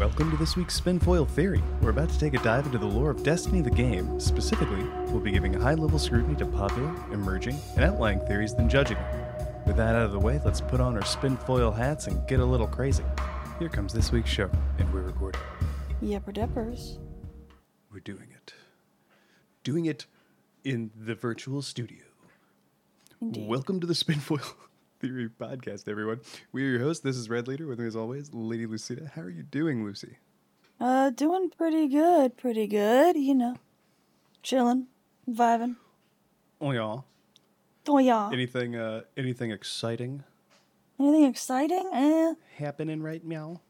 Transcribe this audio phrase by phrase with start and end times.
[0.00, 1.62] Welcome to this week's Spinfoil Theory.
[1.82, 4.18] We're about to take a dive into the lore of Destiny the game.
[4.18, 8.96] Specifically, we'll be giving high level scrutiny to popular, emerging, and outlying theories, then judging
[8.96, 9.62] them.
[9.66, 12.44] With that out of the way, let's put on our Spinfoil hats and get a
[12.44, 13.04] little crazy.
[13.58, 15.42] Here comes this week's show, and we're recording.
[16.02, 16.96] Yepper Deppers.
[17.92, 18.54] We're doing it.
[19.64, 20.06] Doing it
[20.64, 22.04] in the virtual studio.
[23.20, 23.46] Indeed.
[23.46, 24.54] Welcome to the Spinfoil
[25.00, 26.20] Theory podcast, everyone.
[26.52, 27.02] We are your hosts.
[27.02, 27.66] This is Red Leader.
[27.66, 29.10] With me, as always, Lady Lucida.
[29.14, 30.18] How are you doing, Lucy?
[30.78, 33.56] Uh, doing pretty good, pretty good, you know.
[34.42, 34.88] Chilling,
[35.28, 35.76] vibing.
[36.60, 36.96] Oh, yeah.
[37.88, 38.28] Oh, yeah.
[38.30, 40.22] Anything, uh, anything exciting
[40.98, 41.90] Anything exciting?
[41.94, 42.34] Eh.
[42.58, 43.62] happening right meow?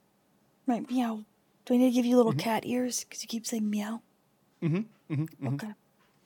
[0.66, 1.24] Right, meow.
[1.64, 3.04] Do I need to give you little cat ears?
[3.04, 4.02] Because you keep saying meow.
[4.60, 5.14] Mm-hmm.
[5.14, 5.46] mm-hmm.
[5.54, 5.70] Okay.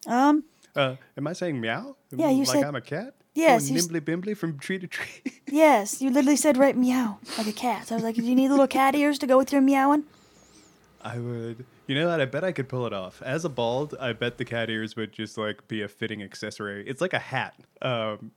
[0.06, 1.96] Um, Uh, am I saying meow?
[2.10, 3.14] Yeah, you like said- I'm a cat.
[3.34, 5.22] Yes, Going nimbly bimbly from tree to tree.
[5.50, 7.88] yes, you literally said right meow, like a cat.
[7.88, 10.04] So I was like, do you need little cat ears to go with your meowing?
[11.02, 11.66] I would.
[11.86, 12.20] You know what?
[12.20, 13.20] I bet I could pull it off.
[13.22, 16.86] As a bald, I bet the cat ears would just like be a fitting accessory.
[16.88, 17.54] It's like a hat.
[17.82, 18.30] Um,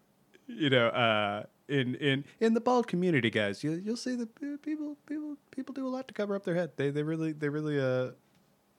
[0.47, 4.97] you know, uh, in in in the bald community, guys, you you'll see that people
[5.05, 6.71] people people do a lot to cover up their head.
[6.75, 8.11] They they really they really uh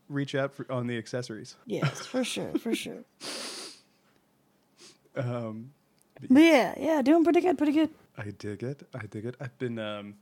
[0.09, 1.57] reach out for, on the accessories.
[1.67, 3.05] Yes, for sure, for sure.
[5.17, 5.73] Um,
[6.21, 7.91] But yeah, yeah, doing pretty good, pretty good.
[8.17, 8.83] I dig it.
[8.95, 9.37] I dig it.
[9.41, 10.15] I've been um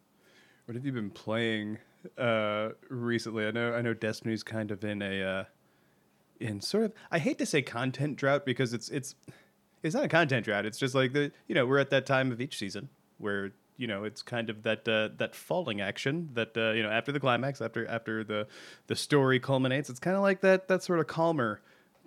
[0.66, 1.78] what have you been playing
[2.18, 3.46] uh recently?
[3.46, 5.44] I know I know Destiny's kind of in a uh
[6.40, 9.14] in sort of I hate to say content drought because it's it's
[9.82, 10.66] it's not a content drought.
[10.66, 13.86] It's just like the you know, we're at that time of each season where you
[13.86, 17.20] know, it's kind of that uh, that falling action that uh, you know after the
[17.20, 18.46] climax, after after the
[18.86, 19.90] the story culminates.
[19.90, 21.60] It's kind of like that that sort of calmer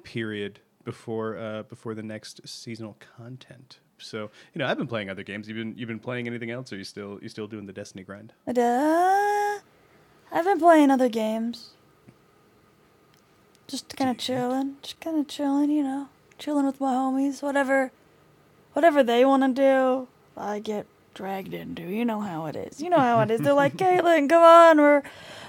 [0.03, 3.79] period before uh, before the next seasonal content.
[3.97, 5.47] So you know, I've been playing other games.
[5.47, 6.71] You've been you've been playing anything else?
[6.71, 8.33] Or you still you still doing the Destiny grind?
[8.47, 9.59] Uh,
[10.31, 11.71] I've been playing other games.
[13.67, 17.43] Just kind of chilling, just kind of chilling, you know, chilling with my homies.
[17.43, 17.91] Whatever,
[18.73, 20.87] whatever they want to do, I get
[21.19, 21.81] dragged into.
[21.81, 22.81] You know how it is.
[22.81, 23.41] You know how it is.
[23.41, 25.03] They're like, Caitlin, come on, we're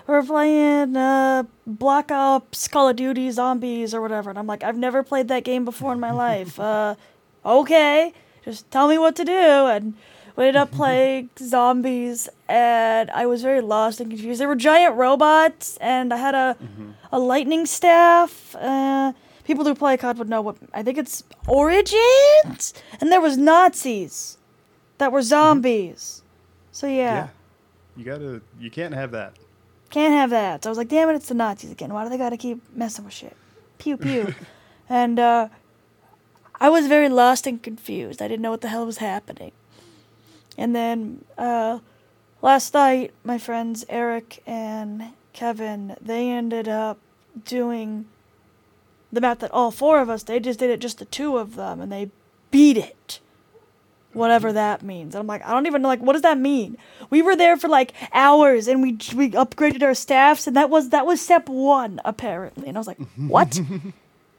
[0.09, 4.31] we're playing uh, Black Ops, Call of Duty, Zombies, or whatever.
[4.31, 6.59] And I'm like, I've never played that game before in my life.
[6.71, 6.97] Uh,
[7.47, 8.13] okay,
[8.45, 9.33] just tell me what to do.
[9.33, 9.95] And
[10.35, 14.41] we ended up playing zombies, and I was very lost and confused.
[14.41, 16.57] There were giant robots, and I had a
[17.13, 18.57] a lightning staff.
[18.57, 19.13] Uh,
[19.45, 24.37] people who play COD would know what I think it's Origins, and there was Nazis
[25.01, 26.23] that were zombies.
[26.73, 27.29] So yeah,
[27.97, 29.35] You gotta you can't have that.
[29.91, 30.63] can't have that.
[30.63, 31.93] So I was like, damn it, it's the Nazis again.
[31.93, 33.37] Why do they gotta keep messing with shit?
[33.79, 34.35] Pew pew.
[34.89, 35.49] and uh,
[36.61, 38.23] I was very lost and confused.
[38.23, 39.53] I didn't know what the hell was happening.
[40.57, 41.79] And then uh,
[42.43, 46.99] last night, my friends Eric and Kevin, they ended up
[47.45, 48.05] doing
[49.11, 50.23] the map that all four of us.
[50.23, 52.11] They just did it, just the two of them, and they
[52.51, 53.21] beat it
[54.13, 54.57] whatever mm-hmm.
[54.57, 55.15] that means.
[55.15, 56.77] I'm like, I don't even know, like, what does that mean?
[57.11, 60.91] We were there for like hours, and we we upgraded our staffs, and that was
[60.91, 62.69] that was step one apparently.
[62.69, 63.61] And I was like, what?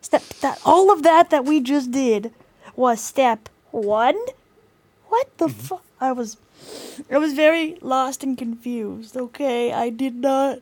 [0.01, 2.33] step that all of that that we just did
[2.75, 4.17] was step one.
[5.09, 5.59] What the mm-hmm.
[5.59, 5.83] fuck?
[5.99, 6.37] I was,
[7.11, 9.15] I was very lost and confused.
[9.15, 10.59] Okay, I did not.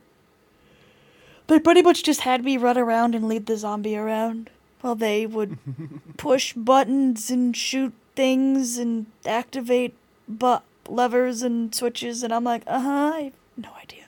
[1.46, 4.50] They pretty much just had me run around and lead the zombie around
[4.82, 5.58] while they would
[6.16, 9.94] push buttons and shoot things and activate
[10.28, 14.04] but levers and switches and I'm like, uh-huh, I have no idea.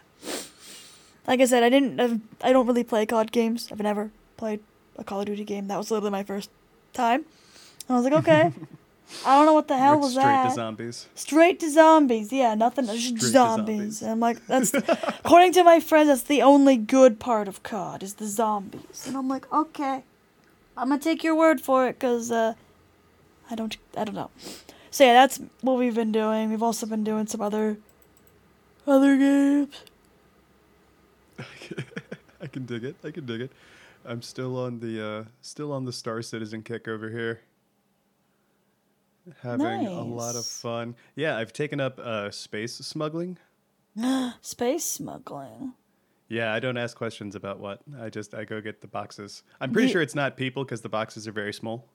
[1.26, 3.70] Like I said, I didn't I've, I don't really play COD games.
[3.72, 4.60] I've never played
[4.98, 5.68] a Call of Duty game.
[5.68, 6.50] That was literally my first
[6.92, 7.24] time.
[7.88, 8.52] And I was like, okay.
[9.26, 10.42] I don't know what the hell Went was straight that.
[10.42, 11.06] Straight to zombies.
[11.14, 12.32] Straight to zombies.
[12.32, 12.84] Yeah, nothing.
[12.86, 13.76] Just Straight to zombies.
[13.76, 14.02] zombies.
[14.02, 14.74] And I'm like, that's
[15.24, 19.04] according to my friends, that's the only good part of COD is the zombies.
[19.06, 20.04] And I'm like, okay,
[20.76, 22.54] I'm gonna take your word for it, cause uh,
[23.52, 24.30] I don't, I don't know.
[24.90, 26.50] So yeah, that's what we've been doing.
[26.50, 27.76] We've also been doing some other,
[28.86, 29.74] other games.
[32.40, 32.96] I can dig it.
[33.04, 33.52] I can dig it.
[34.04, 37.40] I'm still on the uh still on the Star Citizen kick over here.
[39.42, 40.96] Having a lot of fun.
[41.14, 43.38] Yeah, I've taken up uh space smuggling.
[44.40, 45.74] Space smuggling.
[46.28, 47.80] Yeah, I don't ask questions about what.
[48.00, 49.42] I just I go get the boxes.
[49.60, 51.86] I'm pretty sure it's not people because the boxes are very small.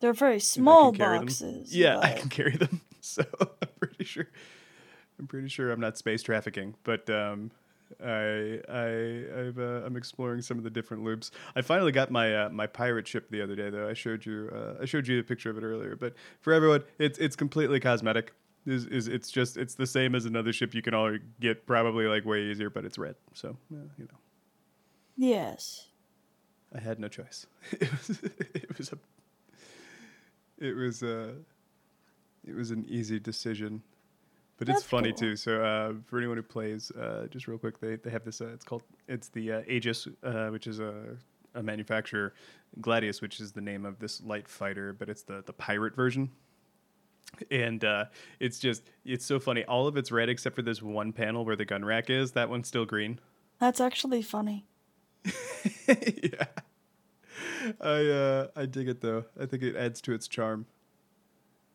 [0.00, 1.26] They're very small carry them.
[1.26, 1.74] boxes.
[1.74, 2.80] Yeah, I can carry them.
[3.00, 4.26] So I'm pretty sure.
[5.20, 7.52] I'm pretty sure I'm not space trafficking, but um,
[8.04, 11.30] I I I've, uh, I'm exploring some of the different loops.
[11.54, 13.88] I finally got my uh, my pirate ship the other day, though.
[13.88, 15.94] I showed you uh, I showed you a picture of it earlier.
[15.94, 18.32] But for everyone, it's it's completely cosmetic.
[18.66, 22.06] Is is it's just it's the same as another ship you can all get probably
[22.06, 23.14] like way easier, but it's red.
[23.34, 24.18] So uh, you know,
[25.16, 25.86] Yes.
[26.74, 27.46] I had no choice.
[27.72, 28.10] it was
[28.54, 28.98] it was a
[30.58, 31.32] it was uh
[32.46, 33.82] it was an easy decision.
[34.58, 35.18] But it's funny cool.
[35.18, 35.36] too.
[35.36, 38.40] So uh, for anyone who plays, uh, just real quick, they, they have this.
[38.40, 41.16] Uh, it's called it's the uh, Aegis, uh, which is a,
[41.54, 42.32] a manufacturer.
[42.80, 46.30] Gladius, which is the name of this light fighter, but it's the the pirate version.
[47.50, 48.06] And uh,
[48.40, 49.64] it's just it's so funny.
[49.64, 52.32] All of it's red except for this one panel where the gun rack is.
[52.32, 53.18] That one's still green.
[53.58, 54.64] That's actually funny.
[55.86, 56.46] yeah.
[57.80, 59.24] I uh I dig it though.
[59.40, 60.66] I think it adds to its charm.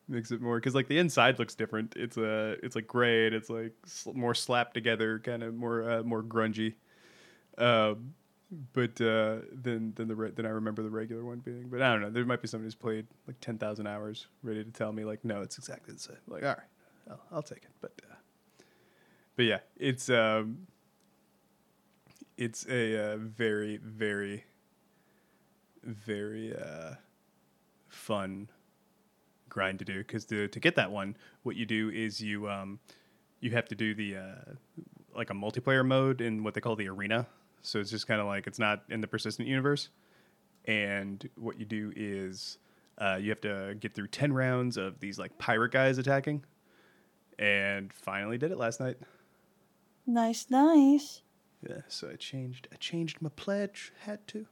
[0.08, 1.94] Makes it more because like the inside looks different.
[1.96, 5.88] It's uh it's like gray and it's like sl- more slapped together, kind of more
[5.88, 6.74] uh, more grungy.
[7.58, 8.14] Um,
[8.72, 11.68] but uh, than than the re- than I remember the regular one being.
[11.68, 12.10] But I don't know.
[12.10, 15.24] There might be somebody who's played like ten thousand hours, ready to tell me like,
[15.24, 16.16] no, it's exactly the same.
[16.28, 16.58] Like, all right,
[17.10, 17.70] I'll, I'll take it.
[17.80, 18.14] But uh,
[19.36, 20.66] but yeah, it's um
[22.36, 24.44] it's a uh, very very
[25.84, 26.94] very uh,
[27.88, 28.48] fun
[29.48, 32.78] grind to do because to, to get that one what you do is you um,
[33.40, 34.52] you have to do the uh,
[35.14, 37.26] like a multiplayer mode in what they call the arena
[37.60, 39.90] so it's just kind of like it's not in the persistent universe
[40.64, 42.58] and what you do is
[42.98, 46.42] uh, you have to get through 10 rounds of these like pirate guys attacking
[47.38, 48.96] and finally did it last night
[50.04, 51.22] Nice, nice.
[51.68, 52.66] yeah, so I changed.
[52.72, 53.92] I changed my pledge.
[54.00, 54.46] Had to.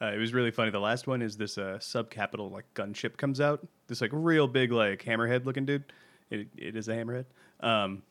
[0.00, 0.70] Uh, it was really funny.
[0.70, 3.66] The last one is this uh, subcapital like gunship comes out.
[3.86, 5.84] This like real big like hammerhead looking dude.
[6.30, 7.24] It, it is a hammerhead.
[7.60, 8.02] Um,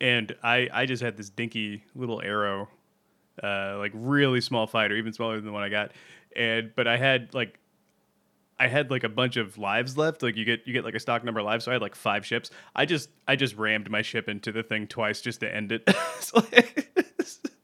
[0.00, 2.68] and I I just had this dinky little arrow,
[3.42, 5.92] uh, like really small fighter, even smaller than the one I got.
[6.34, 7.58] And but I had like
[8.58, 10.22] I had like a bunch of lives left.
[10.22, 11.64] Like you get you get like a stock number of lives.
[11.64, 12.50] So I had like five ships.
[12.74, 15.88] I just I just rammed my ship into the thing twice just to end it.
[16.34, 16.90] like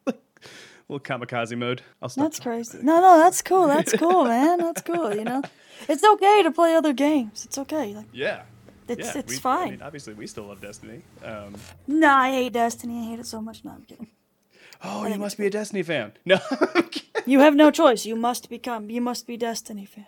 [0.89, 1.83] little kamikaze mode.
[2.01, 2.25] I'll stop.
[2.25, 2.79] That's crazy.
[2.83, 3.67] No, no, that's cool.
[3.67, 4.59] That's cool, man.
[4.59, 5.15] That's cool.
[5.15, 5.43] You know,
[5.89, 7.45] it's okay to play other games.
[7.45, 7.95] It's okay.
[7.95, 8.43] Like Yeah.
[8.89, 9.71] it's yeah, it's we- I fine.
[9.71, 11.03] mean, obviously, we still love Destiny.
[11.25, 11.55] Um,
[11.87, 13.01] No, I hate Destiny.
[13.01, 13.65] I hate it so much.
[13.65, 14.09] No, I'm kidding.
[14.85, 16.13] oh, you must be a Destiny fan.
[16.25, 16.39] No.
[17.25, 18.05] You have no choice.
[18.05, 18.91] You must become.
[18.91, 20.07] You must be Destiny fan.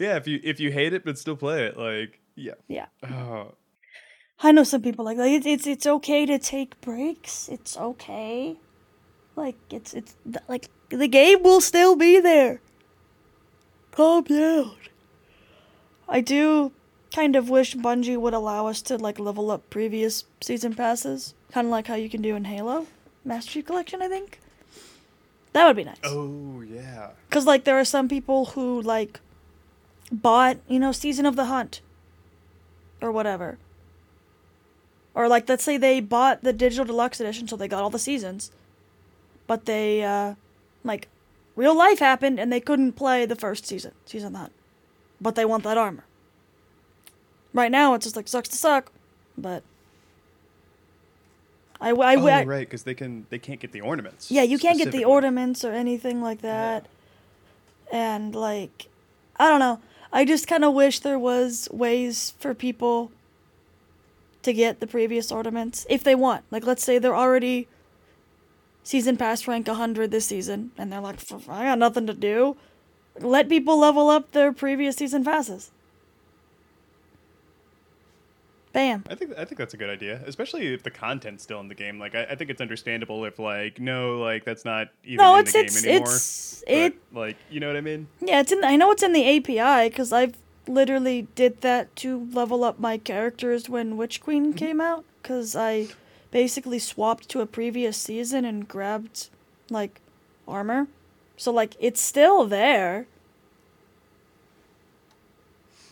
[0.00, 2.54] yeah, if you if you hate it but still play it, like yeah.
[2.66, 2.86] Yeah.
[3.02, 3.52] Oh,
[4.42, 7.48] I know some people like like it's it's it's okay to take breaks.
[7.50, 8.56] It's okay.
[9.36, 10.16] Like it's it's
[10.48, 12.60] like the game will still be there.
[13.92, 14.76] Calm down.
[16.08, 16.72] I do
[17.14, 21.66] kind of wish Bungie would allow us to like level up previous season passes, kind
[21.66, 22.86] of like how you can do in Halo
[23.24, 24.02] Master Chief Collection.
[24.02, 24.40] I think
[25.52, 25.96] that would be nice.
[26.04, 27.10] oh yeah.
[27.30, 29.20] Cause like there are some people who like
[30.10, 31.80] bought, you know, Season of the Hunt
[33.00, 33.58] or whatever.
[35.14, 37.98] Or like let's say they bought the digital deluxe edition so they got all the
[37.98, 38.50] seasons.
[39.46, 40.34] But they uh
[40.84, 41.08] like
[41.54, 44.52] real life happened and they couldn't play the first season, Season Hunt.
[45.20, 46.04] But they want that armor.
[47.52, 48.92] Right now it's just like sucks to suck,
[49.38, 49.62] but
[51.80, 54.30] I, I, oh I, right, because they can they can't get the ornaments.
[54.30, 56.86] yeah, you can't get the ornaments or anything like that.
[57.92, 58.88] And like
[59.36, 59.80] I don't know.
[60.12, 63.10] I just kind of wish there was ways for people
[64.42, 66.44] to get the previous ornaments if they want.
[66.50, 67.68] Like let's say they're already
[68.86, 72.56] season pass rank 100 this season and they're like I got nothing to do.
[73.18, 75.70] Let people level up their previous season passes.
[78.72, 79.04] Bam.
[79.08, 81.74] I think I think that's a good idea, especially if the content's still in the
[81.74, 81.98] game.
[81.98, 85.40] Like I, I think it's understandable if like no, like that's not even No, in
[85.40, 86.06] it's the game it's anymore.
[86.06, 88.06] it's but, it like you know what I mean?
[88.20, 88.62] Yeah, it's in.
[88.62, 90.36] I know it's in the API because I've
[90.68, 94.58] literally did that to level up my characters when Witch Queen mm-hmm.
[94.58, 95.06] came out.
[95.22, 95.88] Because I
[96.30, 99.28] basically swapped to a previous season and grabbed
[99.70, 100.00] like
[100.46, 100.88] armor.
[101.36, 103.06] So like it's still there.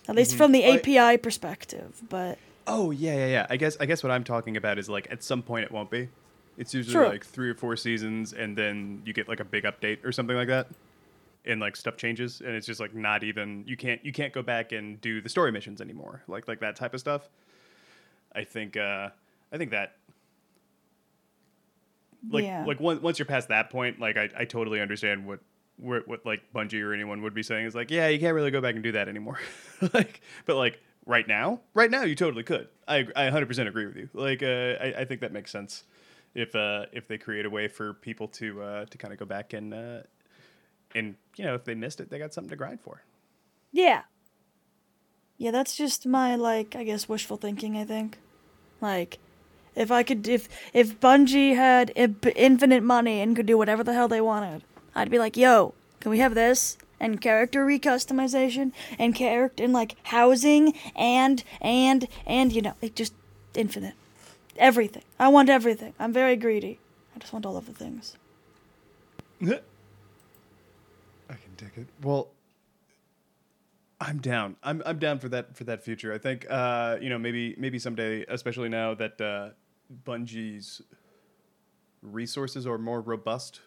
[0.08, 3.46] At least from the I- API perspective, but Oh yeah, yeah, yeah.
[3.50, 5.90] I guess I guess what I'm talking about is like at some point it won't
[5.90, 6.08] be.
[6.56, 7.08] It's usually True.
[7.08, 10.36] like three or four seasons, and then you get like a big update or something
[10.36, 10.68] like that,
[11.44, 14.40] and like stuff changes, and it's just like not even you can't you can't go
[14.42, 17.28] back and do the story missions anymore, like like that type of stuff.
[18.34, 19.10] I think uh
[19.52, 19.96] I think that
[22.30, 22.64] like Yeah.
[22.66, 25.40] like once once you're past that point, like I, I totally understand what
[25.76, 28.50] what what like Bungie or anyone would be saying is like, yeah, you can't really
[28.50, 29.38] go back and do that anymore.
[29.94, 32.68] like, but like right now, right now you totally could.
[32.88, 34.08] I I 100% agree with you.
[34.12, 34.46] Like, uh,
[34.80, 35.84] I I think that makes sense
[36.34, 39.24] if uh if they create a way for people to uh to kind of go
[39.26, 40.00] back and uh
[40.94, 43.02] and you know if they missed it, they got something to grind for.
[43.72, 44.02] yeah.
[45.36, 47.76] Yeah, that's just my like I guess wishful thinking.
[47.76, 48.18] I think,
[48.80, 49.18] like,
[49.76, 54.08] if I could, if if Bungie had infinite money and could do whatever the hell
[54.08, 54.62] they wanted,
[54.94, 59.96] I'd be like, yo, can we have this and character recustomization and character and like
[60.04, 63.14] housing and and and you know, just
[63.54, 63.94] infinite,
[64.56, 65.02] everything.
[65.18, 65.94] I want everything.
[65.98, 66.78] I'm very greedy.
[67.14, 68.16] I just want all of the things.
[69.42, 69.46] I
[71.28, 71.86] can take it.
[72.02, 72.28] Well,
[74.00, 74.56] I'm down.
[74.62, 76.12] I'm I'm down for that for that future.
[76.12, 79.50] I think uh, you know maybe maybe someday, especially now that uh,
[80.06, 80.82] Bungie's
[82.02, 83.60] resources are more robust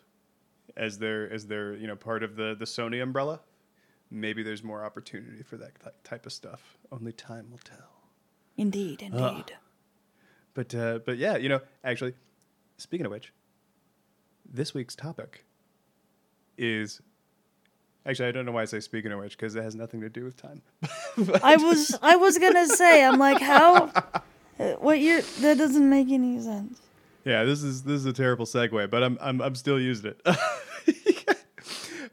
[0.76, 3.42] as they're as they're you know part of the the Sony umbrella.
[4.10, 6.78] Maybe there's more opportunity for that ty- type of stuff.
[6.92, 8.04] Only time will tell.
[8.56, 9.54] Indeed, indeed.
[10.54, 12.14] But uh, but yeah, you know, actually,
[12.78, 13.34] speaking of which,
[14.52, 15.46] this week's topic
[16.58, 17.02] is
[18.06, 20.10] actually I don't know why I say speaking of which because it has nothing to
[20.10, 20.62] do with time.
[21.44, 23.92] I was I was gonna say I'm like how
[24.80, 26.82] what you that doesn't make any sense.
[27.26, 31.36] yeah, this is this is a terrible segue, but I'm I'm I'm still using it.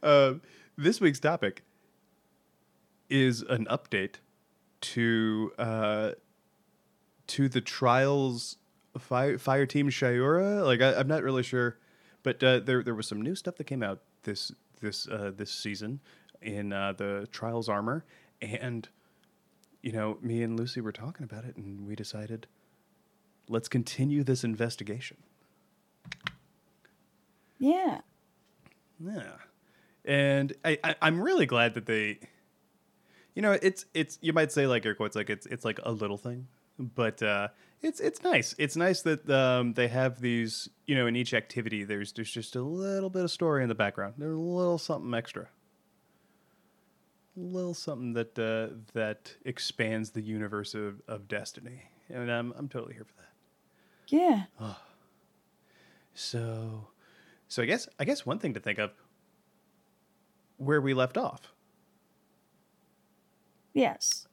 [0.02, 0.34] uh,
[0.76, 1.62] this week's topic
[3.08, 4.16] is an update
[4.80, 6.10] to uh,
[7.28, 8.56] to the trials
[8.98, 10.64] fire fire team Shayura.
[10.64, 11.78] Like I, I'm not really sure,
[12.22, 15.50] but uh, there there was some new stuff that came out this this uh, this
[15.50, 16.00] season
[16.42, 18.04] in uh, the trials armor,
[18.42, 18.88] and
[19.84, 22.46] you know me and Lucy were talking about it, and we decided
[23.50, 25.18] let's continue this investigation.
[27.58, 28.00] Yeah.
[29.04, 29.32] Yeah,
[30.04, 32.20] and I, I I'm really glad that they,
[33.34, 35.92] you know, it's it's you might say like air quotes like it's it's like a
[35.92, 36.46] little thing,
[36.78, 37.48] but uh,
[37.82, 38.54] it's it's nice.
[38.56, 40.70] It's nice that um, they have these.
[40.86, 43.74] You know, in each activity, there's there's just a little bit of story in the
[43.74, 44.14] background.
[44.16, 45.48] There's a little something extra.
[47.36, 52.68] A little something that uh, that expands the universe of, of Destiny, and I'm I'm
[52.68, 53.32] totally here for that.
[54.06, 54.44] Yeah.
[56.14, 56.88] So,
[57.48, 58.92] so I guess I guess one thing to think of
[60.58, 61.52] where we left off.
[63.72, 64.28] Yes.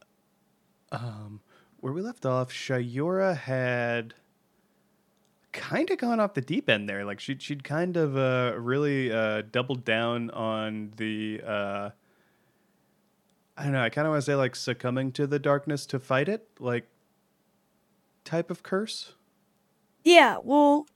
[0.91, 1.41] Um,
[1.79, 4.13] where we left off, Shayura had
[5.51, 7.03] kind of gone off the deep end there.
[7.03, 11.41] Like she she'd kind of uh, really uh, doubled down on the.
[13.57, 13.81] I don't know.
[13.83, 16.87] I kind of want to say like succumbing to the darkness to fight it, like
[18.23, 19.13] type of curse.
[20.03, 20.87] Yeah, well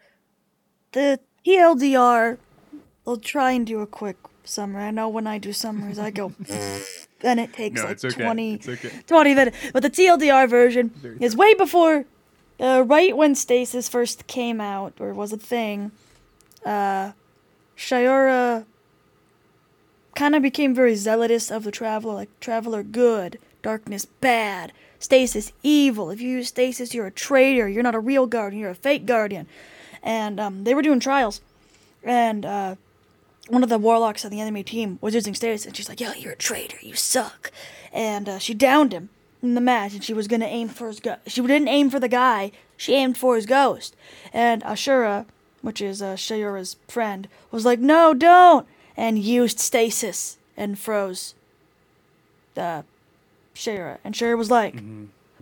[0.93, 2.38] the TLDR
[3.05, 4.83] I'll try and do a quick summary.
[4.83, 6.33] I know when I do summaries I go
[7.21, 8.24] and it takes No, like it's okay.
[8.24, 8.89] 20 It's okay.
[9.05, 9.57] 20 minutes.
[9.74, 12.05] But the TLDR version is way before,
[12.59, 15.91] uh, right when Stasis first came out or was a thing.
[16.65, 17.12] Uh,
[17.77, 18.65] Shayura
[20.15, 26.10] kind of became very zealous of the Traveler, like Traveler good, Darkness bad, Stasis evil.
[26.10, 27.67] If you use Stasis, you're a traitor.
[27.67, 28.62] You're not a real Guardian.
[28.62, 29.48] You're a fake Guardian.
[30.01, 31.41] And um, they were doing trials,
[32.03, 32.75] and uh,
[33.50, 36.12] one of the warlocks on the enemy team was using Stasis, and she's like, "Yo,
[36.13, 36.77] you're a traitor.
[36.81, 37.51] You suck."
[37.91, 39.10] And uh, she downed him
[39.41, 42.07] in the match, and she was gonna aim for his She didn't aim for the
[42.07, 42.51] guy.
[42.77, 43.95] She aimed for his ghost.
[44.31, 45.25] And Ashura,
[45.62, 48.67] which is uh, Shayura's friend, was like, "No, don't!"
[48.98, 51.36] And used Stasis and froze
[52.54, 52.86] the
[53.54, 53.98] Shayura.
[54.04, 54.82] And Shayura was like,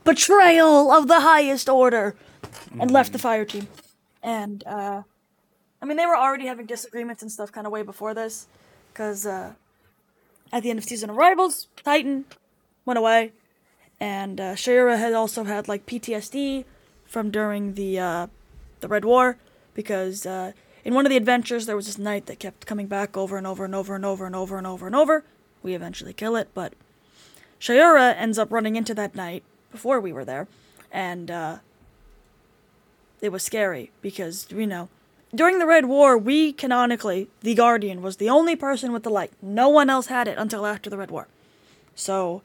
[0.04, 2.16] "Betrayal of the highest order,"
[2.80, 3.68] and left the fire team.
[4.22, 5.04] And uh,
[5.82, 8.48] I mean, they were already having disagreements and stuff kind of way before this,
[8.92, 9.54] because uh,
[10.52, 12.26] at the end of season arrivals, Titan
[12.86, 13.34] went away,
[14.00, 16.66] and uh, Shayura had also had like PTSD
[17.06, 18.28] from during the uh,
[18.80, 19.38] the Red War,
[19.74, 23.16] because uh, in one of the adventures there was this knight that kept coming back
[23.16, 25.24] over and over and over and over and over and over and over.
[25.62, 26.74] We eventually kill it, but
[27.60, 30.48] Shayura ends up running into that knight before we were there,
[30.92, 31.58] and uh,
[33.22, 34.90] it was scary because you know
[35.34, 39.32] during the Red War, we canonically, the Guardian, was the only person with the light.
[39.42, 41.28] No one else had it until after the Red War.
[41.96, 42.44] So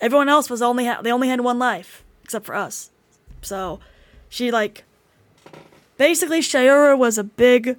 [0.00, 2.90] everyone else was only ha- they only had one life except for us.
[3.42, 3.80] So
[4.28, 4.84] she like
[5.96, 7.76] basically Shayura was a big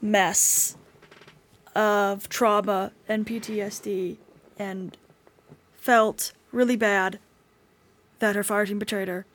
[0.00, 0.76] mess
[1.74, 4.18] of trauma and PTSD
[4.58, 4.96] and
[5.74, 7.18] felt really bad
[8.18, 9.26] that her fire team betrayed her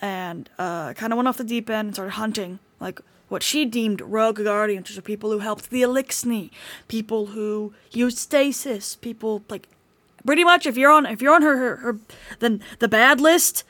[0.00, 3.00] and uh, kind of went off the deep end and started hunting like
[3.32, 6.50] what she deemed rogue guardians, which are people who helped the Eliksni,
[6.86, 9.68] people who used stasis, people like
[10.26, 11.98] pretty much if you're on if you're on her her, her
[12.40, 13.64] then the bad list.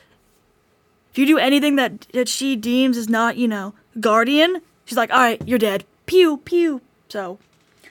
[1.12, 5.10] If you do anything that that she deems is not you know guardian, she's like,
[5.10, 5.84] all right, you're dead.
[6.06, 6.80] Pew pew.
[7.08, 7.38] So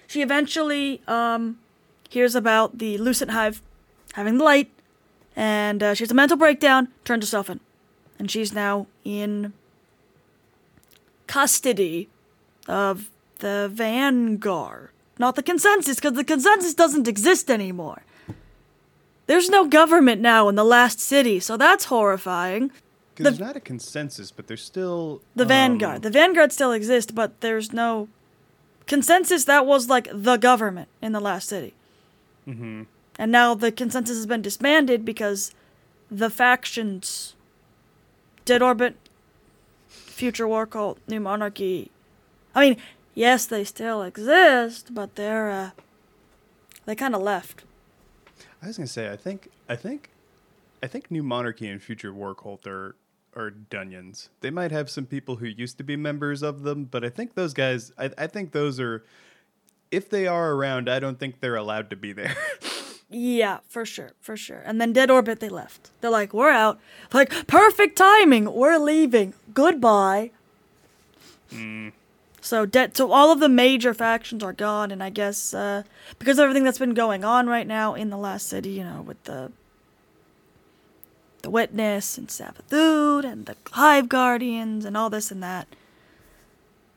[0.07, 1.59] she eventually um
[2.09, 3.61] hears about the Lucent Hive
[4.13, 4.69] having the light
[5.35, 7.59] and uh, she has a mental breakdown, turns herself in,
[8.19, 9.53] and she's now in
[11.27, 12.09] custody
[12.67, 18.03] of the Vanguard, not the consensus, because the consensus doesn't exist anymore.
[19.27, 22.71] There's no government now in the last city, so that's horrifying.
[23.13, 26.01] Because there's not a consensus, but there's still The um, Vanguard.
[26.01, 28.07] The Vanguard still exists, but there's no
[28.87, 29.45] consensus.
[29.45, 31.73] That was like the government in the last city.
[32.47, 32.85] mhm.
[33.19, 35.53] And now the consensus has been disbanded because
[36.09, 37.35] the factions
[38.45, 38.95] Dead Orbit,
[39.87, 41.91] Future War Cult, New Monarchy.
[42.55, 42.77] I mean,
[43.13, 45.69] yes, they still exist, but they're uh
[46.85, 47.63] they kind of left.
[48.61, 50.09] I was gonna say, I think, I think,
[50.81, 52.95] I think New Monarchy and Future War Cult are
[53.35, 54.29] are Dunyans.
[54.41, 57.35] They might have some people who used to be members of them, but I think
[57.35, 59.03] those guys, I, I think those are,
[59.89, 62.35] if they are around, I don't think they're allowed to be there.
[63.13, 64.63] Yeah, for sure, for sure.
[64.65, 65.91] And then Dead Orbit, they left.
[65.99, 66.79] They're like, we're out.
[67.11, 68.53] Like, perfect timing.
[68.53, 69.33] We're leaving.
[69.53, 70.31] Goodbye.
[72.39, 72.95] So, dead.
[72.95, 75.83] So all of the major factions are gone, and I guess uh,
[76.19, 79.01] because of everything that's been going on right now in the last city, you know,
[79.01, 79.51] with the
[81.41, 85.67] the Witness and Savathûn and the Hive Guardians and all this and that.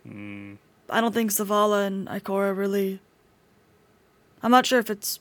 [0.07, 0.55] Hmm.
[0.91, 3.01] I don't think Zavala and Ikora really.
[4.43, 5.19] I'm not sure if it's.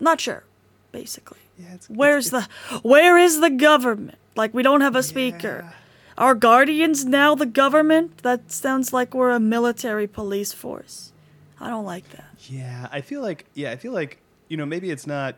[0.00, 0.44] Not sure,
[0.90, 1.38] basically.
[1.58, 4.18] yeah, it's, Where's it's- the where is the government?
[4.36, 5.62] Like we don't have a speaker.
[5.64, 5.72] Yeah.
[6.18, 8.18] Are guardians now the government?
[8.18, 11.12] That sounds like we're a military police force.
[11.60, 12.24] I don't like that.
[12.48, 14.18] Yeah, I feel like yeah, I feel like
[14.48, 15.36] you know maybe it's not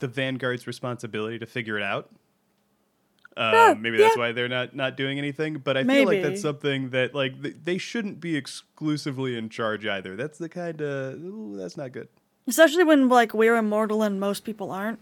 [0.00, 2.10] the Vanguard's responsibility to figure it out.
[3.36, 4.20] Um, Yeah, maybe that's yeah.
[4.20, 5.54] why they're not not doing anything.
[5.58, 9.86] But I feel like that's something that like th- they shouldn't be exclusively in charge
[9.86, 10.16] either.
[10.16, 12.08] That's the kind of that's not good.
[12.46, 14.98] Especially when like we're immortal and most people aren't.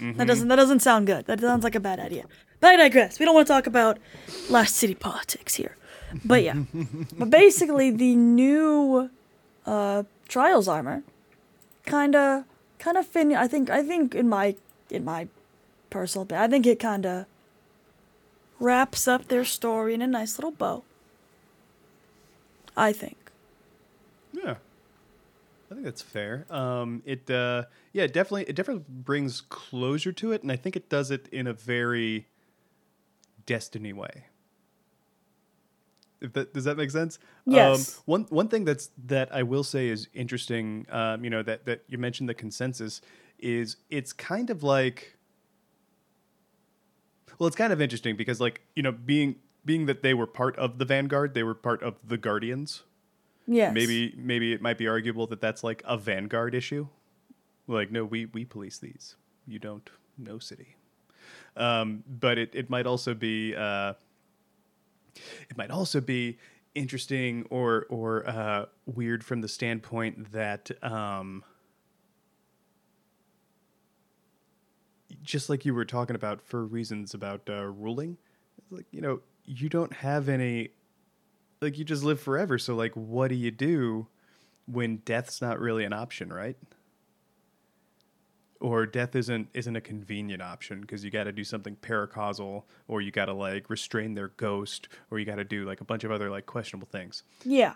[0.00, 1.26] That doesn't that doesn't sound good.
[1.26, 2.24] That sounds like a bad idea.
[2.60, 3.18] But I digress.
[3.18, 3.98] We don't want to talk about
[4.50, 5.76] last city politics here.
[6.24, 6.54] But yeah.
[7.18, 9.08] but basically the new
[9.66, 11.02] uh trials armor
[12.80, 14.56] kinda kinda fin I think I think in my
[14.90, 15.28] in my
[15.90, 17.26] personal I think it kinda
[18.58, 20.82] wraps up their story in a nice little bow.
[22.76, 23.16] I think.
[24.32, 24.56] Yeah.
[25.70, 26.46] I think that's fair.
[26.50, 30.74] Um, it uh, yeah, it definitely it definitely brings closure to it, and I think
[30.74, 32.26] it does it in a very
[33.46, 34.29] Destiny way.
[36.20, 37.18] If that, does that make sense?
[37.46, 37.88] Yes.
[37.88, 40.86] Um, one one thing that's that I will say is interesting.
[40.90, 43.00] Um, you know that that you mentioned the consensus
[43.38, 45.16] is it's kind of like
[47.38, 50.56] well, it's kind of interesting because like you know being being that they were part
[50.56, 52.82] of the Vanguard, they were part of the Guardians
[53.50, 53.74] Yes.
[53.74, 56.86] maybe maybe it might be arguable that that's like a vanguard issue
[57.66, 60.76] like no we we police these you don't no city
[61.56, 63.94] um, but it, it might also be uh,
[65.48, 66.38] it might also be
[66.74, 71.44] interesting or or uh, weird from the standpoint that um,
[75.22, 78.16] just like you were talking about for reasons about uh, ruling
[78.70, 80.70] like you know you don't have any
[81.60, 82.58] like you just live forever.
[82.58, 84.06] So like what do you do
[84.66, 86.56] when death's not really an option right
[88.60, 93.00] or death isn't isn't a convenient option because you got to do something paracausal or
[93.00, 96.04] you got to like restrain their ghost or you got to do like a bunch
[96.04, 97.74] of other like questionable things Yeah.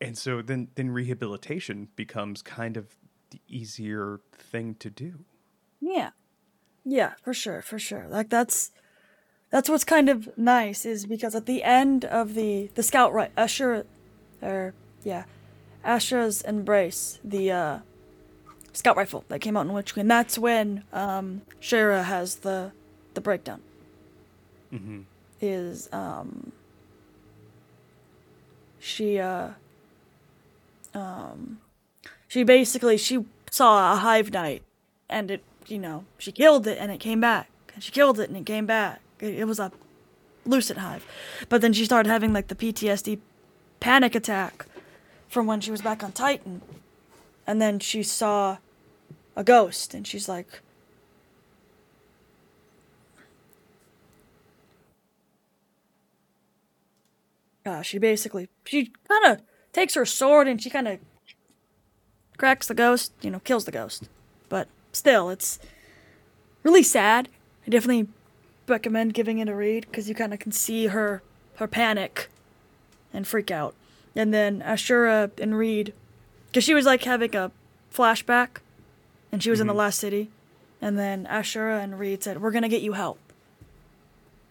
[0.00, 2.96] and so then then rehabilitation becomes kind of
[3.30, 5.24] the easier thing to do
[5.80, 6.10] Yeah.
[6.84, 8.06] Yeah, for sure, for sure.
[8.08, 8.72] Like that's
[9.50, 13.34] that's what's kind of nice is because at the end of the the scout right
[13.36, 13.84] Ashura
[14.42, 15.24] or yeah,
[15.84, 17.78] Ashura's embrace, the uh
[18.72, 22.72] scout rifle that came out in Witch Queen, that's when um Shayura has the
[23.14, 23.60] the breakdown.
[24.72, 25.00] mm-hmm.
[25.40, 26.52] Is um
[28.78, 29.50] she uh
[30.94, 31.58] um
[32.28, 34.62] she basically she saw a hive knight
[35.08, 37.48] and it you know she killed it and it came back.
[37.74, 39.00] And she killed it and it came back.
[39.20, 39.72] It, it was a
[40.44, 41.06] Lucent hive.
[41.48, 43.18] But then she started having like the ptsd
[43.80, 44.66] panic attack
[45.28, 46.60] from when she was back on titan
[47.46, 48.58] and then she saw
[49.36, 50.60] a ghost and she's like
[57.64, 60.98] uh, she basically she kind of takes her sword and she kind of
[62.36, 64.08] cracks the ghost, you know, kills the ghost.
[64.48, 65.58] But still, it's
[66.62, 67.28] really sad.
[67.66, 68.08] I definitely
[68.66, 71.22] recommend giving it a read because you kind of can see her
[71.56, 72.30] her panic
[73.12, 73.74] and freak out.
[74.16, 75.92] And then Ashura and Reed,
[76.50, 77.52] because she was like having a
[77.94, 78.58] flashback
[79.30, 80.30] and she was in the last city.
[80.80, 83.18] And then Ashura and Reed said, "We're gonna get you help."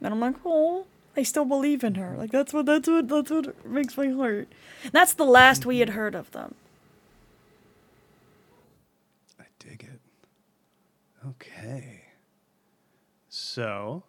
[0.02, 0.86] And I'm like, "Oh,
[1.18, 2.16] I still believe in her.
[2.18, 4.48] Like that's what that's what that's what makes my heart."
[4.84, 6.56] And that's the last we had heard of them.
[9.40, 10.00] I dig it.
[11.28, 12.04] Okay.
[13.28, 14.04] So,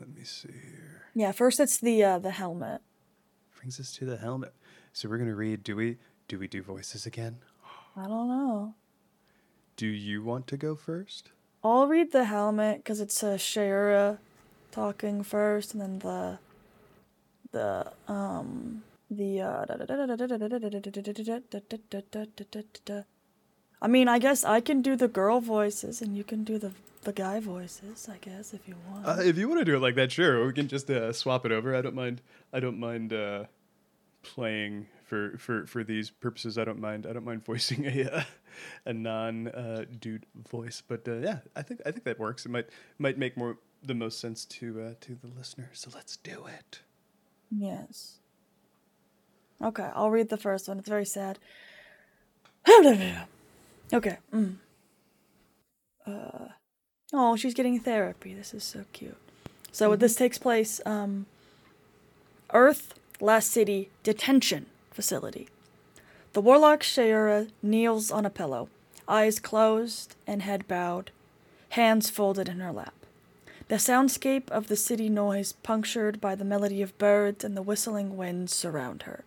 [0.00, 1.04] let me see here.
[1.14, 2.82] Yeah, first it's the uh, the helmet.
[3.56, 4.54] Brings us to the helmet.
[4.92, 5.62] So we're gonna read.
[5.62, 7.38] Do we do we do voices again?
[7.96, 8.74] I don't know.
[9.76, 11.30] Do you want to go first?
[11.64, 14.18] I'll read the helmet because it's uh, Shayura
[14.70, 16.38] talking first, and then the
[17.50, 19.64] the um the uh.
[23.80, 26.72] I mean, I guess I can do the girl voices, and you can do the
[27.02, 28.08] the guy voices.
[28.08, 29.06] I guess if you want.
[29.06, 30.46] Uh, if you want to do it like that, sure.
[30.46, 31.74] We can just uh, swap it over.
[31.74, 32.20] I don't mind.
[32.52, 33.44] I don't mind uh,
[34.22, 36.58] playing for, for, for these purposes.
[36.58, 37.06] I don't mind.
[37.06, 38.22] I don't mind voicing a uh,
[38.84, 40.82] a non uh, dude voice.
[40.86, 42.46] But uh, yeah, I think I think that works.
[42.46, 42.68] It might
[42.98, 45.70] might make more the most sense to uh, to the listener.
[45.72, 46.80] So let's do it.
[47.50, 48.18] Yes.
[49.62, 50.78] Okay, I'll read the first one.
[50.78, 51.38] It's very sad.
[53.92, 54.18] okay.
[54.32, 54.56] Mm.
[56.06, 56.48] Uh,
[57.12, 58.34] oh, she's getting therapy.
[58.34, 59.16] This is so cute.
[59.72, 61.26] So this takes place, um,
[62.52, 64.66] Earth, Last City, detention
[64.98, 65.46] facility.
[66.32, 68.68] The warlock Shayura kneels on a pillow,
[69.06, 71.12] eyes closed and head bowed,
[71.68, 72.94] hands folded in her lap.
[73.68, 78.16] The soundscape of the city noise punctured by the melody of birds and the whistling
[78.16, 79.22] winds surround her.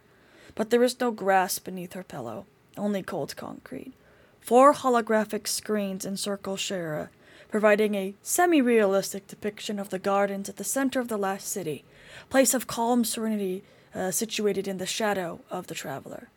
[0.56, 3.94] But there is no grass beneath her pillow, only cold concrete.
[4.42, 7.08] Four holographic screens encircle Shayura,
[7.48, 11.86] providing a semi realistic depiction of the gardens at the center of the last city,
[12.30, 16.30] place of calm serenity uh, situated in the shadow of the traveler.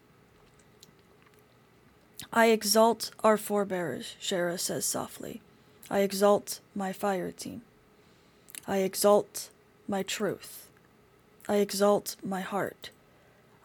[2.32, 5.40] I exalt our forebears, Shayura says softly.
[5.90, 7.62] I exalt my fire team.
[8.66, 9.50] I exalt
[9.86, 10.68] my truth.
[11.48, 12.90] I exalt my heart.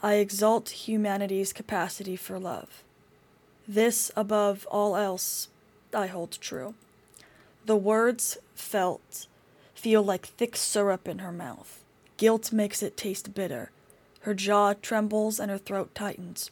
[0.03, 2.83] I exalt humanity's capacity for love.
[3.67, 5.47] This, above all else,
[5.93, 6.73] I hold true.
[7.65, 9.27] The words felt
[9.73, 11.83] feel like thick syrup in her mouth.
[12.17, 13.71] Guilt makes it taste bitter.
[14.21, 16.51] Her jaw trembles and her throat tightens,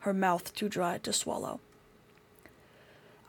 [0.00, 1.60] her mouth too dry to swallow.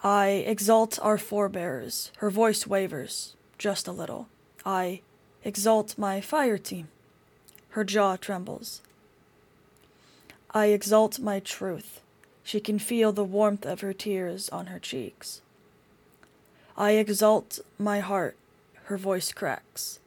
[0.03, 2.11] I exalt our forebears.
[2.17, 4.27] Her voice wavers, just a little.
[4.65, 5.01] I
[5.43, 6.87] exalt my fire team.
[7.69, 8.81] Her jaw trembles.
[10.51, 12.01] I exalt my truth.
[12.43, 15.41] She can feel the warmth of her tears on her cheeks.
[16.77, 18.35] I exalt my heart.
[18.85, 19.99] Her voice cracks.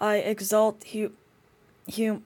[0.00, 1.12] I exalt hu-
[1.90, 2.24] hum-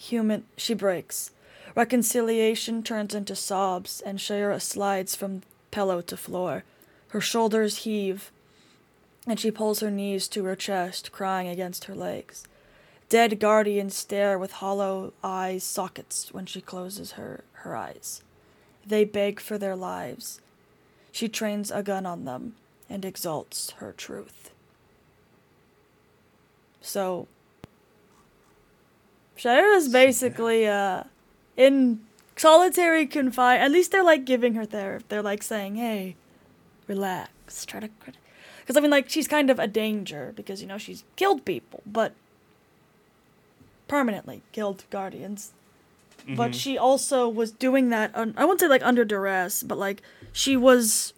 [0.00, 0.44] human.
[0.56, 1.30] She breaks.
[1.76, 6.64] Reconciliation turns into sobs, and Shayura slides from pillow to floor.
[7.08, 8.32] Her shoulders heave,
[9.26, 12.44] and she pulls her knees to her chest, crying against her legs.
[13.08, 18.22] Dead guardians stare with hollow eyes sockets when she closes her, her eyes.
[18.86, 20.40] They beg for their lives.
[21.12, 22.54] She trains a gun on them
[22.88, 24.50] and exalts her truth.
[26.80, 27.28] So,
[29.40, 31.04] Shayura is basically uh,
[31.56, 32.00] in
[32.36, 33.60] solitary confine.
[33.60, 35.04] At least they're like giving her therapy.
[35.08, 36.16] They're like saying, "Hey,
[36.86, 37.64] relax.
[37.64, 37.88] Try to."
[38.60, 41.82] Because I mean, like she's kind of a danger because you know she's killed people,
[41.86, 42.12] but
[43.88, 45.52] permanently killed guardians.
[46.36, 48.14] But she also was doing that.
[48.14, 51.14] Un- I won't say like under duress, but like she was.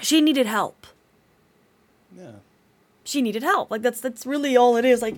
[0.00, 0.86] She needed help.
[2.16, 2.40] Yeah.
[3.04, 3.70] She needed help.
[3.70, 5.02] Like that's that's really all it is.
[5.02, 5.16] Like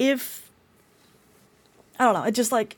[0.00, 0.50] if
[1.98, 2.76] I don't know, it just like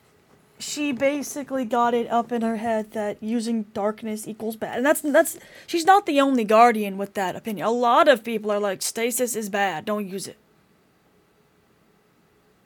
[0.59, 4.77] she basically got it up in her head that using darkness equals bad.
[4.77, 7.65] And that's that's she's not the only guardian with that opinion.
[7.65, 10.37] A lot of people are like stasis is bad, don't use it.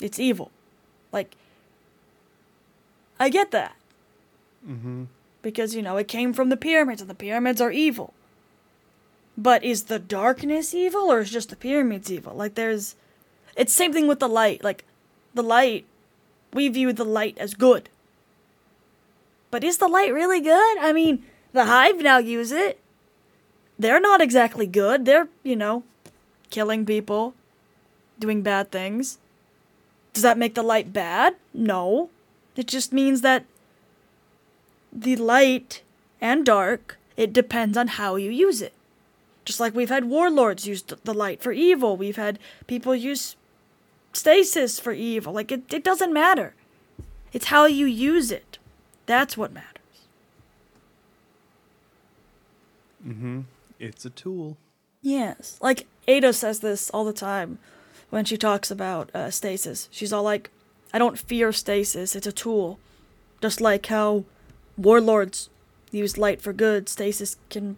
[0.01, 0.51] It's evil.
[1.13, 1.35] Like
[3.19, 3.75] I get that.
[4.67, 5.05] Mm-hmm.
[5.43, 8.13] Because, you know, it came from the pyramids and the pyramids are evil.
[9.37, 12.33] But is the darkness evil or is just the pyramids evil?
[12.33, 12.95] Like there's
[13.57, 14.63] it's same thing with the light.
[14.63, 14.85] Like
[15.33, 15.85] the light
[16.53, 17.89] we view the light as good.
[19.51, 20.77] But is the light really good?
[20.79, 22.79] I mean, the hive now use it.
[23.79, 25.05] They're not exactly good.
[25.05, 25.83] They're, you know,
[26.49, 27.33] killing people,
[28.19, 29.19] doing bad things.
[30.13, 31.35] Does that make the light bad?
[31.53, 32.09] No.
[32.55, 33.45] It just means that
[34.91, 35.83] the light
[36.19, 38.73] and dark, it depends on how you use it.
[39.45, 43.35] Just like we've had warlords use the light for evil, we've had people use
[44.17, 45.33] stasis for evil.
[45.33, 46.53] Like, it, it doesn't matter.
[47.33, 48.57] It's how you use it.
[49.05, 50.07] That's what matters.
[53.07, 53.41] Mm-hmm.
[53.79, 54.57] It's a tool.
[55.01, 55.57] Yes.
[55.61, 57.59] Like Ada says this all the time
[58.09, 59.87] when she talks about uh, stasis.
[59.91, 60.49] She's all like,
[60.93, 62.79] I don't fear stasis, it's a tool.
[63.41, 64.25] Just like how
[64.77, 65.49] warlords
[65.91, 67.77] use light for good, stasis can.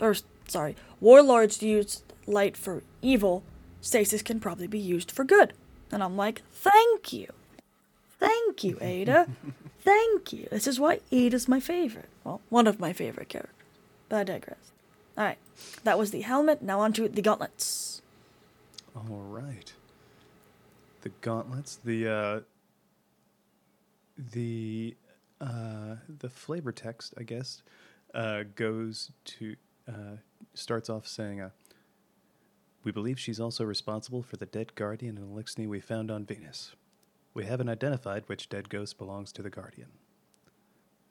[0.00, 0.16] Or,
[0.48, 3.42] sorry, warlords use light for evil,
[3.84, 5.52] stasis can probably be used for good.
[5.92, 7.28] And I'm like, thank you.
[8.18, 9.28] Thank you, Ada.
[9.80, 10.48] thank you.
[10.50, 12.08] This is why Ada's my favorite.
[12.24, 13.54] Well, one of my favorite characters.
[14.08, 14.72] But I digress.
[15.16, 15.38] Alright,
[15.84, 16.62] that was the helmet.
[16.62, 18.02] Now on to the gauntlets.
[18.96, 19.72] All right.
[21.02, 22.40] The gauntlets, the uh
[24.16, 24.96] the
[25.40, 27.62] uh the flavor text, I guess,
[28.14, 29.56] uh goes to
[29.88, 30.16] uh
[30.54, 31.50] starts off saying uh
[32.84, 36.74] we believe she's also responsible for the dead guardian and Eliksni we found on Venus.
[37.32, 39.88] We haven't identified which dead ghost belongs to the guardian.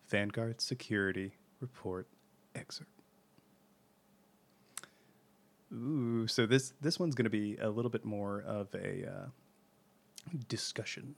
[0.08, 2.08] Vanguard Security Report
[2.56, 2.90] Excerpt.
[5.74, 9.26] Ooh, so this this one's going to be a little bit more of a uh,
[10.48, 11.16] discussion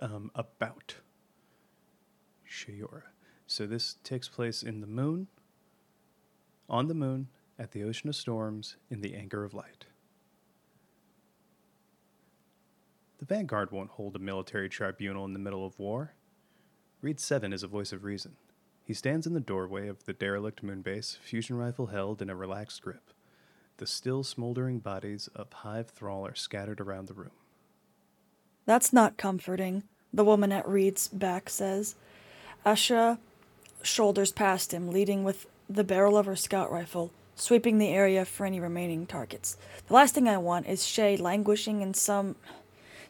[0.00, 0.94] um, about
[2.48, 3.02] Shayura.
[3.46, 5.28] So this takes place in the moon,
[6.68, 9.86] on the moon, at the Ocean of Storms, in the Anchor of Light.
[13.18, 16.14] The Vanguard won't hold a military tribunal in the middle of war.
[17.02, 18.36] Reed 7 is a voice of reason.
[18.84, 22.80] He stands in the doorway of the derelict moonbase, fusion rifle held in a relaxed
[22.80, 23.10] grip.
[23.78, 27.32] The still smoldering bodies of Hive Thrall are scattered around the room.
[28.66, 31.96] That's not comforting, the woman at Reed's back says.
[32.64, 33.18] Aisha
[33.82, 38.46] shoulders past him, leading with the barrel of her scout rifle, sweeping the area for
[38.46, 39.56] any remaining targets.
[39.86, 42.36] The last thing I want is Shay languishing in some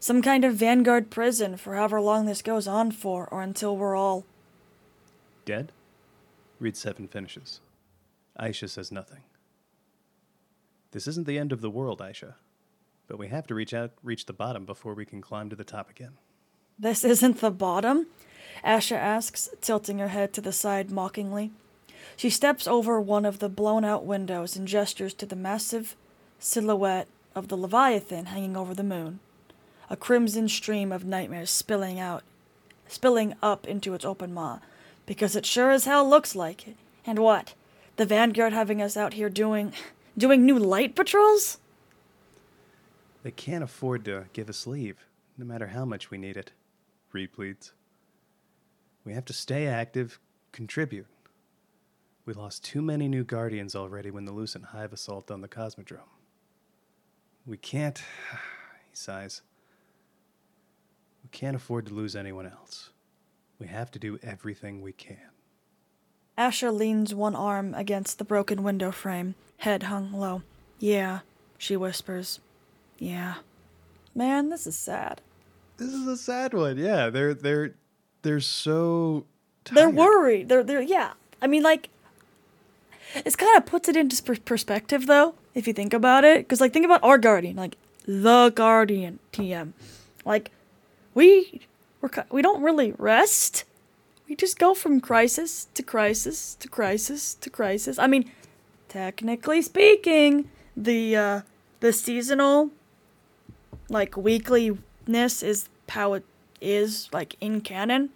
[0.01, 3.97] some kind of vanguard prison for however long this goes on for, or until we're
[3.97, 4.25] all
[5.49, 5.73] Dead?
[6.61, 7.61] Reed 7 finishes.
[8.39, 9.21] Aisha says nothing.
[10.91, 12.35] This isn't the end of the world, Aisha.
[13.07, 15.65] But we have to reach out reach the bottom before we can climb to the
[15.65, 16.19] top again.
[16.79, 18.09] This isn't the bottom?
[18.63, 21.51] Aisha asks, tilting her head to the side mockingly.
[22.15, 25.97] She steps over one of the blown out windows and gestures to the massive
[26.39, 29.21] silhouette of the Leviathan hanging over the moon.
[29.91, 32.23] A crimson stream of nightmares spilling out,
[32.87, 34.59] spilling up into its open maw,
[35.07, 36.77] because it sure as hell looks like it.
[37.07, 37.55] And what?
[37.97, 39.73] The Vanguard having us out here doing,
[40.17, 41.59] doing new light patrols?
[43.23, 46.53] They can't afford to give us leave, no matter how much we need it,
[47.13, 47.73] Reed pleads.
[49.05, 50.21] We have to stay active,
[50.53, 51.07] contribute.
[52.27, 56.01] We lost too many new Guardians already when the Lucent Hive assault on the Cosmodrome.
[57.47, 57.99] We can't,
[58.91, 59.41] he sighs.
[61.29, 62.89] We can't afford to lose anyone else.
[63.59, 65.29] We have to do everything we can.
[66.39, 70.41] Aisha leans one arm against the broken window frame, head hung low.
[70.79, 71.21] Yeah,
[71.59, 72.41] she whispers.
[72.99, 73.35] Yeah.
[74.15, 75.21] Man, this is sad.
[75.77, 76.79] This is a sad one.
[76.79, 77.75] Yeah, they're they're
[78.23, 79.27] they're so
[79.71, 80.49] They're worried.
[80.49, 81.13] They're they're yeah.
[81.43, 81.91] I mean like
[83.17, 86.59] it's kind of puts it into per- perspective though, if you think about it, cuz
[86.59, 89.73] like think about our guardian, like the guardian TM.
[90.25, 90.53] Like
[91.15, 91.61] we
[92.01, 93.65] we're, we don't really rest.
[94.29, 97.99] We just go from crisis to crisis to crisis to crisis.
[97.99, 98.31] I mean,
[98.89, 101.41] technically speaking, the uh
[101.81, 102.71] the seasonal
[103.89, 106.25] like weekliness is how it
[106.61, 108.11] is like in canon.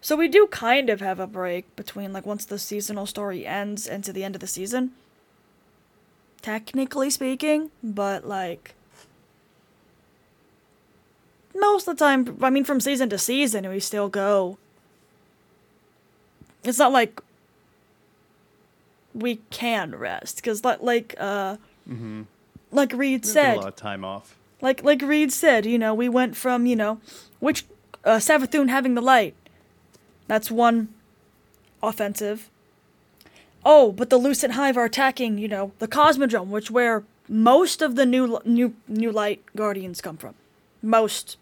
[0.00, 3.86] So we do kind of have a break between like once the seasonal story ends
[3.86, 4.92] and to the end of the season.
[6.42, 8.74] Technically speaking, but like
[11.54, 14.58] most of the time, I mean from season to season we still go.
[16.64, 17.20] It's not like
[19.14, 21.56] we can rest cuz like like uh
[22.70, 24.36] like Reed There's a lot of time off.
[24.60, 27.00] like like Reed said, you know, we went from you know,
[27.40, 27.64] which
[28.04, 29.34] uh, Savathun having the light.
[30.26, 30.88] That's one
[31.82, 32.48] offensive.
[33.64, 37.94] Oh, but the Lucent Hive are attacking, you know, the Cosmodrome, which where most of
[37.94, 40.34] the new new new light guardians come from.
[40.80, 41.36] Most.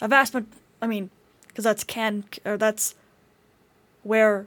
[0.00, 0.40] A vast, ma-
[0.82, 1.10] I mean,
[1.48, 2.94] because that's can or that's
[4.02, 4.46] where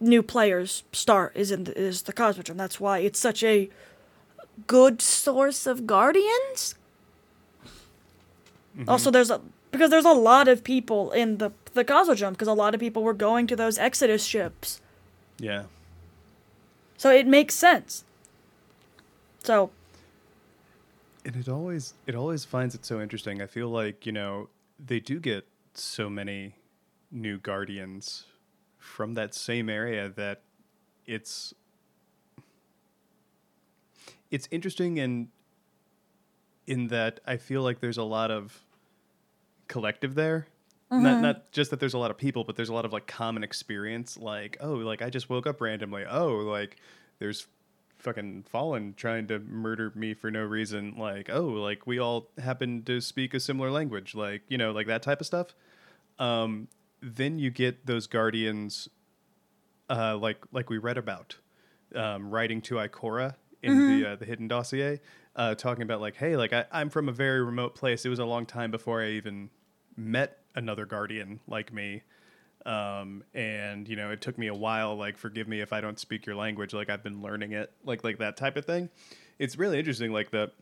[0.00, 2.56] new players start is in the, is the Cosmodrome.
[2.56, 3.70] That's why it's such a
[4.66, 6.74] good source of guardians.
[8.76, 8.88] Mm-hmm.
[8.88, 12.52] Also, there's a because there's a lot of people in the the Cosmodrome because a
[12.54, 14.80] lot of people were going to those Exodus ships,
[15.38, 15.64] Yeah.
[16.98, 18.04] so it makes sense.
[19.44, 19.70] So
[21.24, 23.40] And it always it always finds it so interesting.
[23.40, 24.48] I feel like, you know,
[24.84, 26.56] they do get so many
[27.10, 28.26] new guardians
[28.78, 30.42] from that same area that
[31.06, 31.54] it's
[34.30, 35.28] it's interesting and
[36.66, 38.58] in that I feel like there's a lot of
[39.68, 40.46] collective there.
[40.90, 41.22] Not mm-hmm.
[41.22, 43.42] not just that there's a lot of people, but there's a lot of like common
[43.42, 44.18] experience.
[44.18, 46.04] Like, oh, like I just woke up randomly.
[46.04, 46.76] Oh, like
[47.18, 47.46] there's
[48.02, 50.94] fucking fallen trying to murder me for no reason.
[50.98, 54.14] Like, oh, like we all happen to speak a similar language.
[54.14, 55.54] Like, you know, like that type of stuff.
[56.18, 56.68] Um,
[57.00, 58.88] then you get those guardians,
[59.88, 61.36] uh, like like we read about,
[61.94, 65.00] um, writing to Ikora in the uh, the hidden dossier,
[65.36, 68.04] uh, talking about like, hey, like I, I'm from a very remote place.
[68.04, 69.50] It was a long time before I even
[69.96, 72.02] met another guardian like me.
[72.64, 74.96] Um, and you know, it took me a while.
[74.96, 76.72] Like, forgive me if I don't speak your language.
[76.72, 77.72] Like, I've been learning it.
[77.84, 78.88] Like, like that type of thing.
[79.38, 80.12] It's really interesting.
[80.12, 80.52] Like the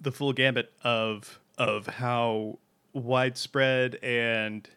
[0.00, 2.58] the full gambit of of how
[2.92, 4.68] widespread and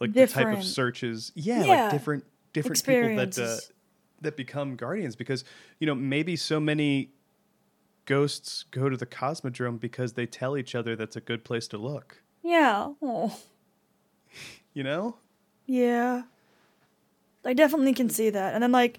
[0.00, 1.32] like the type of searches.
[1.34, 1.82] Yeah, Yeah.
[1.84, 3.56] like different different people that uh,
[4.22, 5.44] that become guardians because
[5.78, 7.10] you know maybe so many
[8.06, 11.76] ghosts go to the cosmodrome because they tell each other that's a good place to
[11.78, 12.92] look Yeah.
[13.02, 13.36] Oh.
[14.72, 15.16] you know
[15.66, 16.22] Yeah.
[17.44, 18.54] I definitely can see that.
[18.54, 18.98] And then like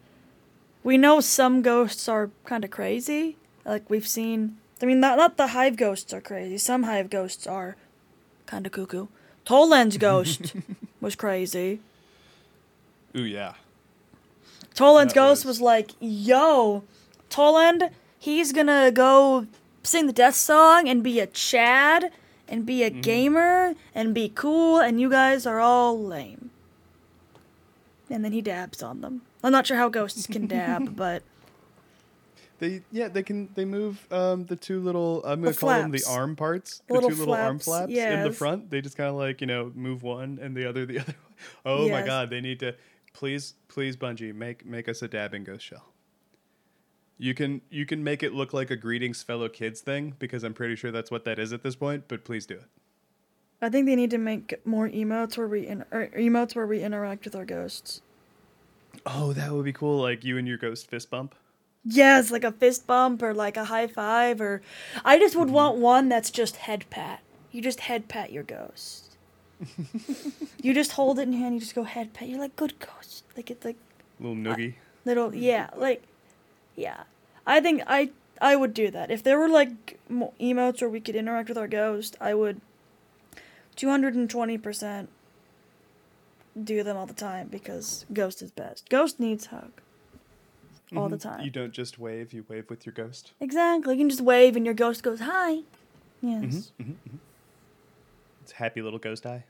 [0.84, 3.36] we know some ghosts are kind of crazy.
[3.65, 6.58] Like we've seen I mean not not the hive ghosts are crazy.
[6.58, 7.75] Some hive ghosts are
[8.45, 9.08] kind of cuckoo.
[9.45, 10.53] Toland's ghost
[11.01, 11.80] was crazy.
[13.15, 13.53] ooh yeah
[14.73, 16.84] Toland's That ghost was- was like, "Yo,
[17.30, 19.47] Toland, he's gonna go
[19.84, 22.12] sing the death song and be a Chad
[22.47, 22.99] and be Mm-hmm.
[22.99, 26.51] a gamer and be cool, and you guys are all lame."
[28.10, 29.22] And then he dabs on them.
[29.43, 31.24] I'm not sure how ghosts can dab, but
[32.60, 35.91] they yeah they can they move um the two little i'm gonna The call them
[35.91, 38.70] the arm parts the Little two little arm flaps, flaps in the front.
[38.72, 41.13] They just kind of like you know move one and the other the other
[41.65, 42.76] oh my god they need to
[43.13, 45.86] please please bungie make make us a dabbing ghost shell.
[47.20, 50.54] You can you can make it look like a greetings fellow kids thing because i'm
[50.54, 52.65] pretty sure that's what that is at this point but please do it
[53.62, 56.82] I think they need to make more emotes where we in, or emotes where we
[56.84, 58.02] interact with our ghosts.
[59.06, 61.36] oh that would be cool like you and your ghost fist bump
[61.89, 64.62] Yes, like a fist bump or like a high five or
[65.06, 65.39] I just Mm-hmm.
[65.39, 67.22] would want one that's just head pat.
[67.52, 69.15] You just head pat your ghost.
[70.62, 72.28] you just hold it in your hand, you just go head pat.
[72.28, 73.24] You're like good ghost.
[73.36, 73.78] Like it's like
[74.20, 76.04] little noogie little yeah, like
[76.76, 77.04] yeah.
[77.46, 79.10] I think I I would do that.
[79.12, 82.60] If there were like emotes where we could interact with our ghost, I would
[83.77, 85.07] 220%
[86.63, 88.89] do them all the time because ghost is best.
[88.89, 89.71] Ghost needs hug
[90.95, 91.21] all the Mhm.
[91.21, 91.41] time.
[91.45, 93.93] you don't just wave you wave with your ghost Exactly.
[93.95, 95.59] You can just wave and your ghost goes, hi.
[96.21, 96.71] Yes.
[98.41, 99.43] it's happy little ghost eye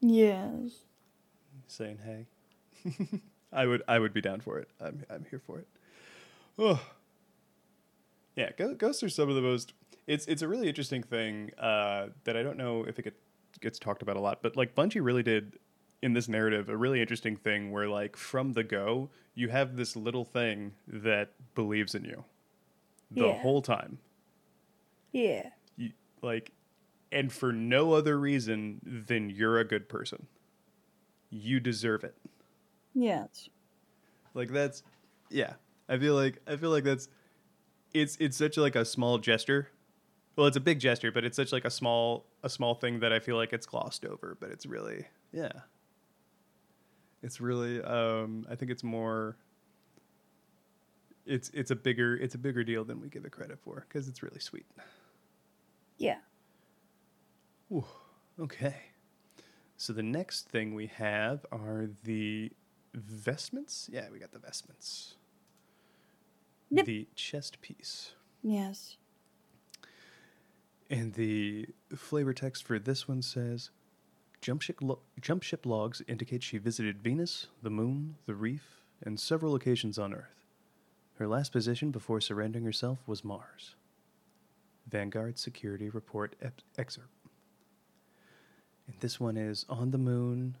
[0.00, 0.80] Yes.
[1.66, 2.26] saying hey.
[3.52, 4.68] I would I would be down for it.
[4.80, 5.66] I'm I'm here for it.
[6.58, 6.86] Oh.
[8.36, 9.72] Yeah, ghosts are some of the most.
[10.06, 13.14] It's it's a really interesting thing uh, that I don't know if it
[13.60, 15.58] gets talked about a lot, but like Bungie really did
[16.02, 19.96] in this narrative a really interesting thing where like from the go you have this
[19.96, 22.24] little thing that believes in you
[23.10, 23.40] the Yeah.
[23.40, 23.98] whole time.
[25.12, 25.50] Yeah.
[25.76, 26.50] You, like,
[27.12, 30.26] and for no other reason than you're a good person.
[31.30, 32.16] You deserve it.
[32.94, 33.48] Yes.
[34.34, 34.82] Like that's
[35.30, 35.54] yeah.
[35.88, 37.08] I feel like I feel like that's
[37.92, 39.68] it's it's such like a small gesture.
[40.36, 43.12] Well, it's a big gesture, but it's such like a small a small thing that
[43.12, 45.52] I feel like it's glossed over, but it's really yeah.
[47.22, 49.36] It's really um I think it's more
[51.24, 54.08] it's it's a bigger it's a bigger deal than we give it credit for because
[54.08, 54.66] it's really sweet.
[55.98, 56.18] Yeah.
[57.72, 57.84] Ooh,
[58.40, 58.76] okay.
[59.76, 62.50] So the next thing we have are the
[62.92, 63.88] vestments.
[63.92, 65.14] Yeah, we got the vestments.
[66.70, 66.86] Yep.
[66.86, 68.12] The chest piece.
[68.42, 68.96] Yes.
[70.90, 73.70] And the flavor text for this one says
[74.40, 79.18] jump ship, lo- jump ship logs indicate she visited Venus, the moon, the reef, and
[79.18, 80.44] several locations on Earth.
[81.18, 83.76] Her last position before surrendering herself was Mars.
[84.86, 87.08] Vanguard Security Report ep- excerpt.
[88.86, 90.56] And this one is on the moon,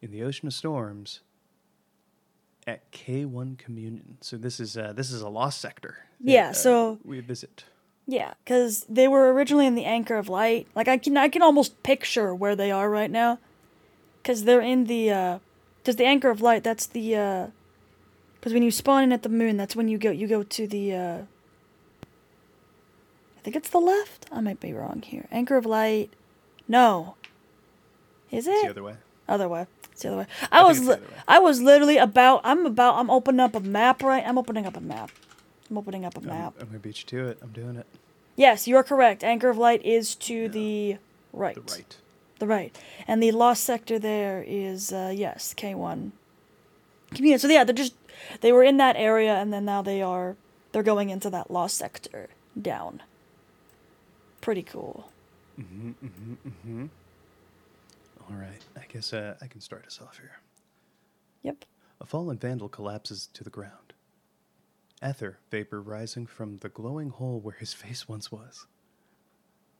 [0.00, 1.20] in the ocean of storms,
[2.66, 4.18] at K1 Communion.
[4.20, 5.96] So this is uh, this is a lost sector.
[6.20, 7.64] that, Yeah, uh, so- we visit.
[8.12, 10.66] Yeah, because they were originally in the Anchor of Light.
[10.74, 13.38] Like I can, I can almost picture where they are right now,
[14.22, 15.38] because they're in the, uh,
[15.78, 16.62] because the Anchor of Light.
[16.62, 17.46] That's the, uh,
[18.38, 20.66] because when you spawn in at the moon, that's when you go, you go to
[20.66, 21.18] the, uh,
[23.38, 24.26] I think it's the left.
[24.30, 25.26] I might be wrong here.
[25.30, 26.10] Anchor of Light,
[26.68, 27.14] no.
[28.30, 28.96] Is It's the other way.
[29.26, 29.66] other way?
[29.90, 30.26] It's the other way.
[30.50, 31.16] I, think was li- way.
[31.28, 34.22] I was literally about I'm about I'm opening up a map right.
[34.26, 35.10] I'm opening up a map.
[35.70, 36.54] I'm opening up a I'm, map.
[36.60, 37.38] I'm gonna beat you to it.
[37.42, 37.86] I'm doing it.
[38.36, 39.22] Yes, you're correct.
[39.22, 40.96] Anchor of Light is to the
[41.32, 41.54] right.
[41.54, 41.96] The right.
[42.38, 42.78] The right.
[43.06, 46.12] And the lost sector there is uh, yes, K1
[47.14, 47.38] Communion.
[47.38, 47.94] So yeah, they're just
[48.40, 50.36] they were in that area and then now they are
[50.72, 52.28] they're going into that lost sector
[52.60, 53.02] down.
[54.40, 55.10] Pretty cool.
[55.60, 56.86] mm-hmm
[58.28, 58.60] All right.
[58.76, 60.38] I guess uh, I can start us off here.
[61.42, 61.64] Yep.
[62.00, 63.91] A fallen vandal collapses to the ground.
[65.04, 68.66] Ether vapor rising from the glowing hole where his face once was.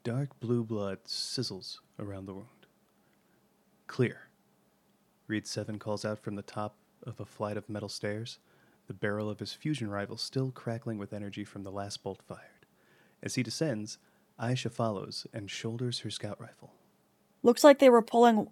[0.02, 2.66] Dark blue blood sizzles around the wound.
[3.86, 4.28] Clear.
[5.28, 8.38] Reed 7 calls out from the top of a flight of metal stairs,
[8.88, 12.66] the barrel of his fusion rifle still crackling with energy from the last bolt fired.
[13.22, 13.98] As he descends,
[14.40, 16.72] Aisha follows and shoulders her scout rifle.
[17.44, 18.48] Looks like they were pulling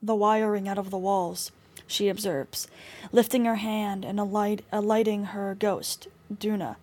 [0.00, 1.52] the wiring out of the walls,
[1.86, 2.68] she observes,
[3.12, 6.76] lifting her hand and alight, alighting her ghost, Dunya,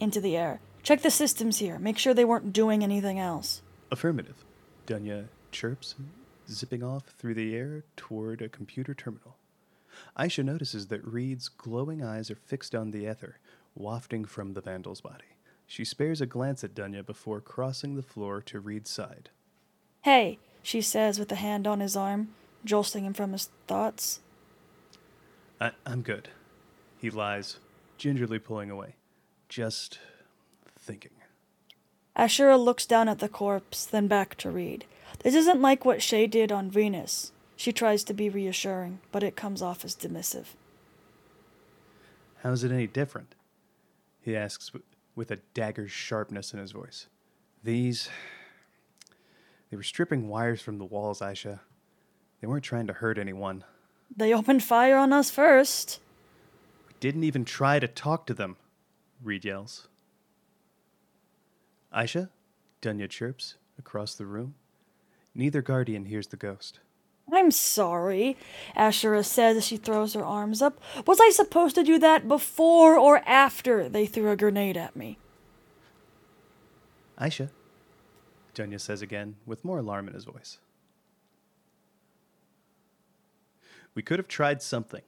[0.00, 0.60] into the air.
[0.82, 1.78] Check the systems here.
[1.78, 3.62] Make sure they weren't doing anything else.
[3.90, 4.44] Affirmative.
[4.86, 5.94] Dunya chirps,
[6.48, 9.36] zipping off through the air toward a computer terminal.
[10.18, 13.38] Aisha notices that Reed's glowing eyes are fixed on the ether,
[13.74, 15.36] wafting from the vandal's body.
[15.66, 19.30] She spares a glance at Dunya before crossing the floor to Reed's side.
[20.02, 22.28] Hey, she says with a hand on his arm,
[22.64, 24.20] jolting him from his thoughts.
[25.60, 26.28] I- I'm good.
[26.98, 27.58] He lies,
[27.98, 28.94] gingerly pulling away.
[29.48, 29.98] Just
[30.78, 31.10] thinking.
[32.16, 34.84] Ashura looks down at the corpse, then back to Reed.
[35.20, 37.32] This isn't like what Shay did on Venus.
[37.56, 40.46] She tries to be reassuring, but it comes off as dismissive.
[42.42, 43.34] How's it any different?
[44.20, 44.84] He asks w-
[45.14, 47.06] with a dagger's sharpness in his voice.
[47.62, 48.08] These.
[49.70, 51.60] They were stripping wires from the walls, Aisha.
[52.42, 53.62] They weren't trying to hurt anyone.
[54.14, 56.00] They opened fire on us first.
[56.88, 58.56] We didn't even try to talk to them,
[59.22, 59.86] Reed yells.
[61.94, 62.30] Aisha?
[62.82, 64.56] Dunya chirps across the room.
[65.36, 66.80] Neither guardian hears the ghost.
[67.32, 68.36] I'm sorry,
[68.76, 70.80] Ashura says as she throws her arms up.
[71.06, 75.16] Was I supposed to do that before or after they threw a grenade at me?
[77.20, 77.50] Aisha,
[78.52, 80.58] Dunya says again, with more alarm in his voice.
[83.94, 85.02] We could have tried something.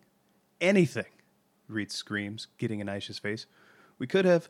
[0.60, 1.06] Anything,
[1.68, 3.46] Reed screams, getting in Aisha's face.
[3.98, 4.48] We could have.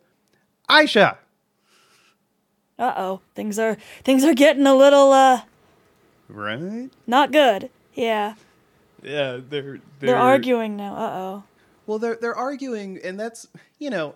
[0.68, 1.18] Aisha!
[2.78, 5.42] Uh oh, things are things are getting a little uh
[6.28, 6.90] Right?
[7.06, 7.70] not good.
[7.92, 8.34] Yeah,
[9.02, 9.62] Yeah, they're.
[9.70, 10.94] They're, they're arguing now.
[10.96, 11.42] Uh oh.
[11.86, 13.46] Well, they're they're arguing, and that's
[13.78, 14.14] you know,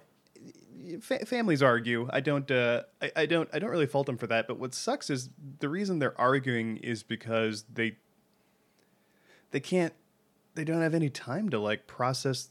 [1.01, 2.09] fa- families argue.
[2.13, 4.49] I don't uh, I, I don't I don't really fault them for that.
[4.49, 5.29] But what sucks is
[5.61, 7.97] the reason they're arguing is because they
[9.51, 9.95] they can't
[10.59, 12.49] they don't have any time to like process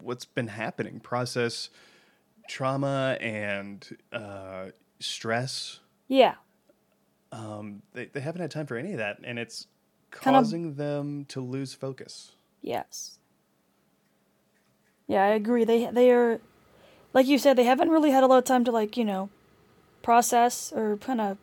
[0.00, 1.68] what's been happening, process
[2.48, 4.68] trauma and uh,
[5.00, 5.80] stress.
[6.08, 6.36] Yeah.
[7.30, 9.66] Um, they they haven't had time for any of that, and it's
[10.10, 12.32] Kind of- causing them to lose focus.
[12.62, 13.18] Yes.
[15.06, 15.64] Yeah, I agree.
[15.64, 16.40] They they are,
[17.12, 19.28] like you said, they haven't really had a lot of time to like you know,
[20.00, 21.36] process or kind of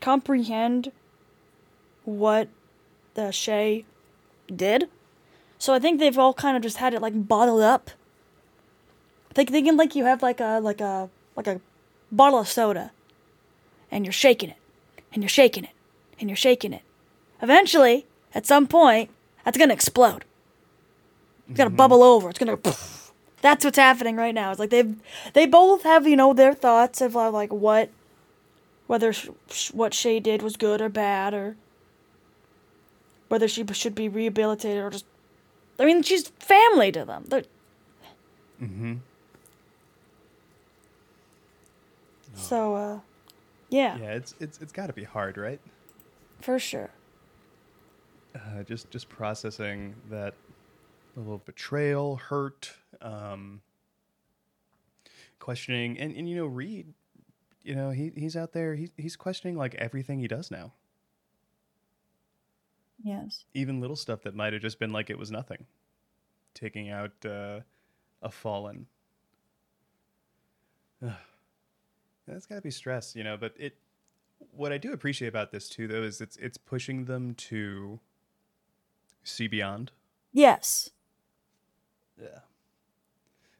[0.00, 0.90] comprehend
[2.04, 2.48] what
[3.14, 3.84] the Shay
[4.54, 4.88] did.
[5.58, 7.90] So I think they've all kind of just had it like bottled up.
[9.34, 11.60] Think thinking like you have like a like a like a
[12.10, 12.92] bottle of soda,
[13.90, 14.56] and you're shaking it,
[15.12, 15.70] and you're shaking it,
[16.20, 16.82] and you're shaking it.
[17.40, 19.10] Eventually, at some point,
[19.44, 20.24] that's gonna explode.
[21.48, 22.30] It's gonna bubble over.
[22.30, 22.58] It's gonna.
[23.40, 24.50] That's what's happening right now.
[24.50, 24.94] It's like they've
[25.32, 27.90] they both have you know their thoughts of uh, like what,
[28.86, 31.56] whether sh- sh- what Shay did was good or bad or
[33.32, 35.06] whether she should be rehabilitated or just.
[35.78, 37.24] I mean, she's family to them.
[37.28, 37.44] They're,
[38.62, 38.96] Mm-hmm.
[42.34, 42.98] so, uh,
[43.70, 45.60] yeah, Yeah, it's it's it's got to be hard, right?
[46.40, 46.90] for sure.
[48.34, 50.34] Uh, just just processing that
[51.16, 53.60] little betrayal, hurt, um,
[55.38, 56.92] questioning, and and you know Reed,
[57.62, 58.74] you know he he's out there.
[58.74, 60.72] He he's questioning like everything he does now,
[63.02, 63.44] Yes.
[63.54, 65.66] even little stuff that might have just been like it was nothing,
[66.54, 67.60] taking out uh,
[68.22, 68.86] a fallen.
[71.04, 71.12] Ugh.
[72.26, 73.36] That's got to be stress, you know.
[73.36, 73.76] But it,
[74.52, 77.98] what I do appreciate about this too, though, is it's it's pushing them to
[79.24, 79.90] see beyond.
[80.32, 80.90] Yes.
[82.20, 82.40] Yeah.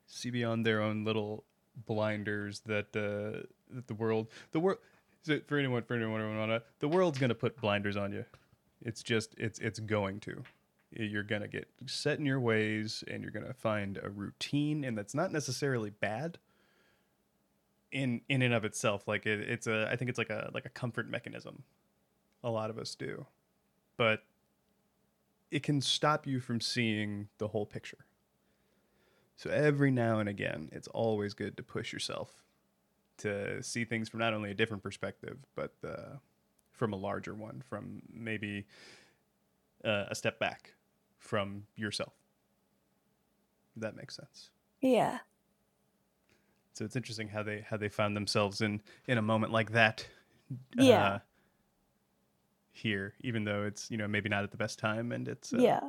[0.07, 1.45] See beyond their own little
[1.87, 4.79] blinders that uh, that the world the world
[5.23, 8.25] so for anyone for anyone wanna the world's gonna put blinders on you.
[8.85, 10.43] It's just it's it's going to.
[10.91, 15.15] You're gonna get set in your ways, and you're gonna find a routine, and that's
[15.15, 16.39] not necessarily bad.
[17.91, 20.65] In in and of itself, like it, it's a, I think it's like a like
[20.65, 21.63] a comfort mechanism.
[22.45, 23.27] A lot of us do,
[23.97, 24.25] but
[25.51, 28.07] it can stop you from seeing the whole picture.
[29.37, 32.43] So every now and again, it's always good to push yourself
[33.19, 36.17] to see things from not only a different perspective, but uh,
[36.73, 38.67] from a larger one, from maybe
[39.85, 40.75] uh, a step back
[41.19, 42.15] from yourself.
[43.77, 44.51] That makes sense.
[44.81, 45.19] Yeah.
[46.75, 50.07] So it's interesting how they how they found themselves in in a moment like that.
[50.77, 51.07] Yeah.
[51.07, 51.19] Uh,
[52.73, 55.59] here, even though it's you know maybe not at the best time, and it's uh,
[55.59, 55.81] yeah.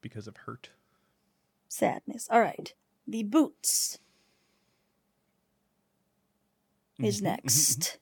[0.00, 0.70] because of hurt.
[1.68, 2.28] Sadness.
[2.30, 2.74] All right.
[3.06, 3.98] The boots
[6.98, 7.98] is Mhm, mhm, next.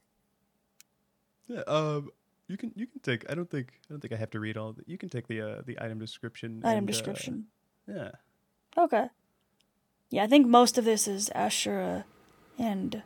[1.53, 2.11] Yeah, um,
[2.49, 3.31] you can you can take.
[3.31, 4.71] I don't think I don't think I have to read all.
[4.71, 4.85] It.
[4.87, 6.63] You can take the uh, the item description.
[6.65, 7.47] Item and, uh, description.
[7.87, 8.11] yeah.
[8.77, 9.09] Okay.
[10.11, 12.05] Yeah, I think most of this is Ashura
[12.59, 13.03] and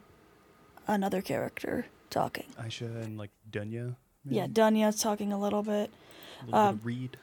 [0.87, 2.47] another character talking.
[2.61, 3.97] Aisha and like Dunya.
[4.25, 4.47] Yeah.
[4.47, 5.91] Dunya's talking a little bit.
[6.43, 7.17] A little um, bit of Reed.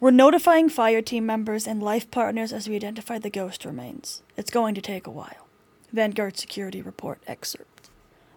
[0.00, 4.22] We're notifying fire team members and life partners as we identify the ghost remains.
[4.36, 5.48] It's going to take a while.
[5.92, 7.90] Vanguard Security Report excerpt.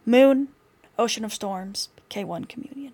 [0.05, 0.49] Moon,
[0.97, 2.93] Ocean of Storms, K1 Communion.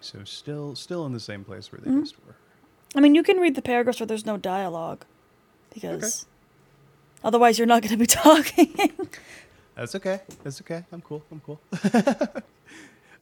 [0.00, 2.00] So still still in the same place where they Mhm.
[2.02, 2.34] just were.
[2.94, 5.04] I mean, you can read the paragraphs where there's no dialogue,
[5.72, 6.26] because
[7.22, 8.74] otherwise you're not going to be talking.
[9.74, 10.20] That's okay.
[10.42, 10.84] That's okay.
[10.92, 11.22] I'm cool.
[11.30, 11.60] I'm cool.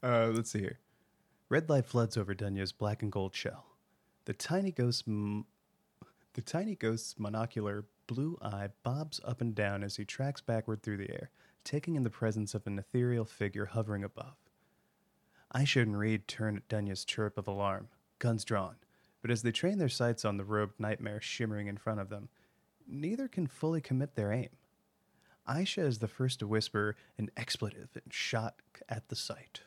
[0.03, 0.79] uh, let's see here.
[1.49, 3.65] Red light floods over Dunya's black and gold shell.
[4.25, 5.47] The tiny ghost, m-
[6.35, 10.97] the tiny ghost's monocular blue eye bobs up and down as he tracks backward through
[10.99, 11.31] the air,
[11.65, 14.35] taking in the presence of an ethereal figure hovering above.
[15.55, 17.89] Aisha and Reed turn at Dunya's chirp of alarm,
[18.19, 18.77] guns drawn,
[19.23, 22.29] but as they train their sights on the robed nightmare shimmering in front of them,
[22.87, 24.51] neither can fully commit their aim.
[25.49, 28.57] Aisha is the first to whisper an expletive and shot
[28.89, 29.63] at the sight.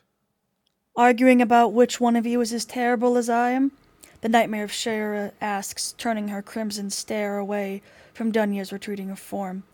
[0.94, 3.72] Arguing about which one of you is as terrible as I am?
[4.20, 7.82] The nightmare of Shayura asks, turning her crimson stare away
[8.14, 9.64] from Dunya's retreating form.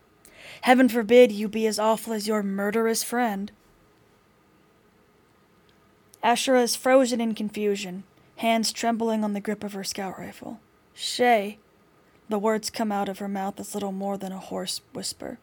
[0.61, 3.51] Heaven forbid you be as awful as your murderous friend.
[6.23, 8.03] Ashura is frozen in confusion,
[8.37, 10.59] hands trembling on the grip of her scout rifle.
[10.93, 11.59] Shay.
[12.27, 15.39] The words come out of her mouth as little more than a hoarse whisper.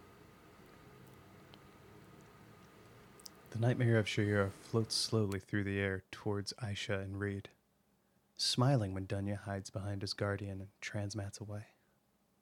[3.50, 7.48] The nightmare of Shayura floats slowly through the air towards Aisha and Reed,
[8.36, 11.64] smiling when Dunya hides behind his guardian and transmats away.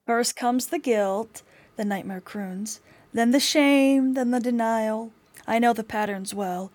[0.07, 1.43] First comes the guilt,
[1.77, 2.81] the nightmare croons,
[3.13, 5.13] then the shame, then the denial.
[5.47, 6.73] I know the patterns well.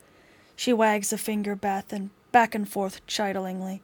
[0.59, 3.79] She wags a finger Beth and, back and forth chidingly.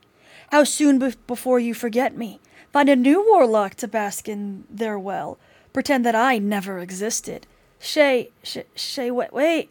[0.51, 2.41] How soon be- before you forget me?
[2.73, 5.37] Find a new warlock to bask in their well.
[5.71, 7.47] Pretend that I never existed.
[7.79, 9.69] Shay, Shay, wait, wait.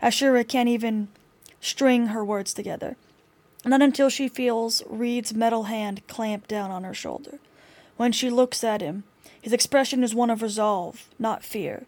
[0.00, 1.08] Ashura can't even
[1.60, 2.96] string her words together.
[3.64, 7.40] Not until she feels Reed's metal hand clamp down on her shoulder.
[7.96, 9.02] When she looks at him,
[9.42, 11.86] his expression is one of resolve, not fear.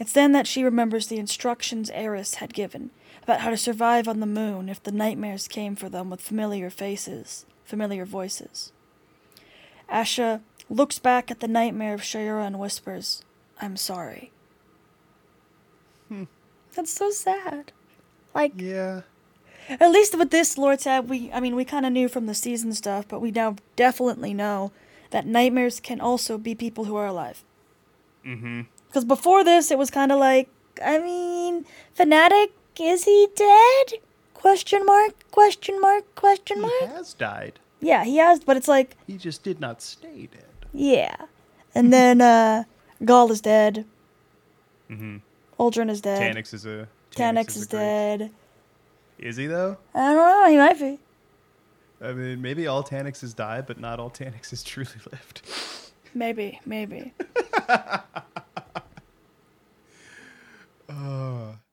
[0.00, 2.90] It's then that she remembers the instructions Eris had given
[3.30, 6.68] about how to survive on the moon if the nightmares came for them with familiar
[6.68, 8.72] faces, familiar voices.
[9.88, 13.24] Aisha looks back at the nightmare of Shayura and whispers,
[13.60, 14.32] I'm sorry.
[16.08, 16.24] Hmm.
[16.74, 17.70] That's so sad.
[18.34, 19.02] Like, Yeah.
[19.68, 22.34] at least with this lore tab, we I mean we kind of knew from the
[22.34, 24.72] season stuff, but we now definitely know
[25.10, 27.44] that nightmares can also be people who are alive.
[28.26, 28.62] Mm-hmm.
[28.88, 30.48] Because before this, it was kind of like,
[30.84, 31.64] I mean,
[31.94, 33.94] fanatic, is he dead?
[34.34, 35.14] Question mark?
[35.30, 36.14] Question mark?
[36.14, 36.72] Question mark.
[36.80, 37.58] He has died.
[37.80, 40.44] Yeah, he has, but it's like, He just did not stay dead.
[40.72, 41.16] yeah.
[41.74, 42.64] And then uh
[43.02, 43.84] Ghaul is dead.
[44.90, 45.16] Mm-hmm.
[45.58, 46.20] Uldren is dead.
[46.36, 46.88] Taniks is a.
[47.14, 48.30] Taniks is is a dead.
[49.18, 49.76] Is he though?
[49.94, 50.48] I don't know.
[50.50, 50.98] He might be.
[52.02, 55.42] I mean, maybe all Tanikses died, but not all Tanikses truly lived.
[56.14, 56.58] Maybe.
[56.66, 57.12] Maybe.
[57.68, 57.98] Uh,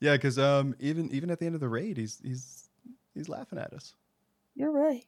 [0.00, 2.68] yeah, because um, even even at the end of the raid, he's he's
[3.14, 3.94] he's laughing at us.
[4.54, 5.04] You're right.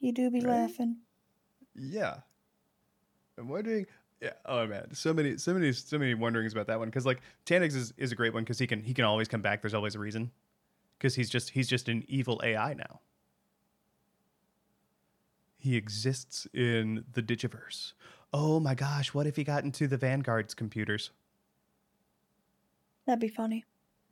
[0.00, 0.50] You do be Right?
[0.50, 0.98] laughing.
[1.74, 2.18] Yeah,
[3.36, 3.86] I'm wondering.
[4.20, 4.32] Yeah.
[4.46, 6.88] Oh man, so many, so many, so many wonderings about that one.
[6.88, 9.42] Because like Taniks is, is a great one because he can he can always come
[9.42, 9.62] back.
[9.62, 10.30] There's always a reason.
[10.98, 13.00] Because he's just he's just an evil AI now.
[15.56, 17.92] He exists in the Digiverse.
[18.32, 21.10] Oh my gosh, what if he got into the Vanguard's computers?
[23.08, 23.64] That'd be funny.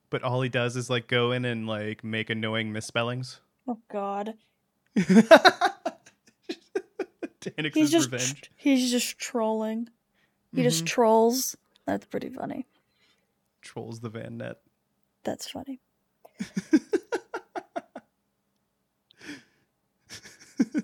[0.09, 3.40] But all he does is like go in and like make annoying misspellings.
[3.68, 4.32] Oh God.
[7.74, 8.51] He's just revenge.
[8.57, 9.88] he's just trolling.
[10.55, 10.88] He just Mhm.
[10.88, 11.57] trolls.
[11.84, 12.64] That's pretty funny.
[13.61, 14.62] trolls the Van Net.
[15.24, 15.80] That's funny.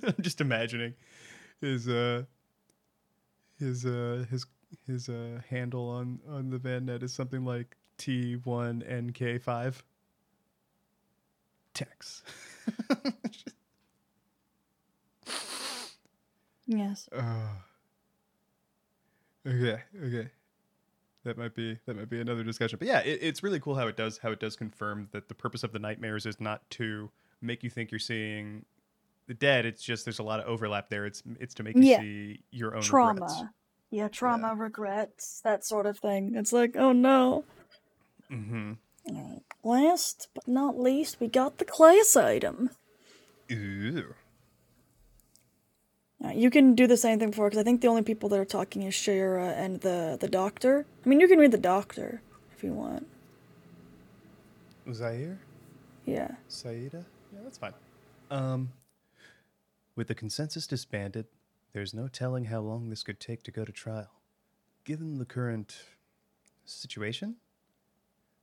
[0.07, 0.95] I'm just imagining
[1.61, 2.25] his uh
[3.59, 4.45] his uh his
[4.87, 9.75] his uh handle on on the Van Net is something like T1NK5
[11.75, 12.23] Tex.
[16.67, 17.09] Yes.
[17.17, 17.49] Oh.
[19.45, 20.29] Okay, okay.
[21.25, 22.79] That might be that might be another discussion.
[22.79, 25.35] But yeah, it, it's really cool how it does how it does confirm that the
[25.35, 28.65] purpose of the nightmares is not to make you think you're seeing
[29.27, 29.67] the dead.
[29.67, 31.05] It's just there's a lot of overlap there.
[31.07, 31.99] It's it's to make you Yeah.
[31.99, 33.15] see your own Trauma.
[33.15, 33.43] regrets.
[33.91, 36.35] Yeah, trauma, regrets, that sort of thing.
[36.37, 37.45] It's like, oh no.
[38.33, 38.73] Mm-hmm.
[39.63, 42.71] Last but not least, we got the class item.
[43.51, 44.15] Ooh.
[46.21, 48.39] Alright, you can do the same thing before, because I think the only people that
[48.39, 50.87] are talking is Shayura and the the doctor.
[51.05, 52.23] I mean, you can read the doctor
[52.57, 53.09] if you want.
[54.93, 55.39] Zaire?
[56.07, 56.33] Yeah.
[56.49, 57.05] Saida?
[57.33, 57.75] Yeah, that's fine.
[58.31, 58.73] Um,
[59.95, 61.27] with the consensus disbanded,
[61.73, 64.11] there's no telling how long this could take to go to trial.
[64.85, 65.77] Given the current
[66.65, 67.37] situation,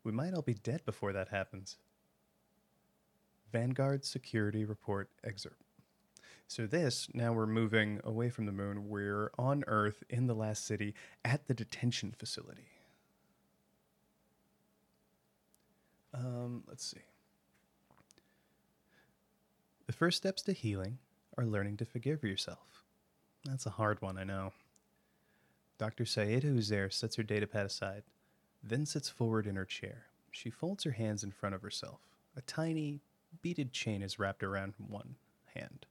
[0.03, 1.77] we might all be dead before that happens.
[3.51, 5.61] Vanguard Security Report excerpt.
[6.47, 8.89] So, this, now we're moving away from the moon.
[8.89, 12.69] We're on Earth in the last city at the detention facility.
[16.13, 17.01] Um, let's see.
[19.85, 20.97] The first steps to healing
[21.37, 22.83] are learning to forgive yourself.
[23.45, 24.53] That's a hard one, I know.
[25.77, 26.05] Dr.
[26.05, 28.03] Saeed, who's there, sets her datapad aside,
[28.63, 30.05] then sits forward in her chair.
[30.31, 31.99] She folds her hands in front of herself.
[32.35, 33.01] A tiny,
[33.41, 35.15] beaded chain is wrapped around one
[35.53, 35.85] hand,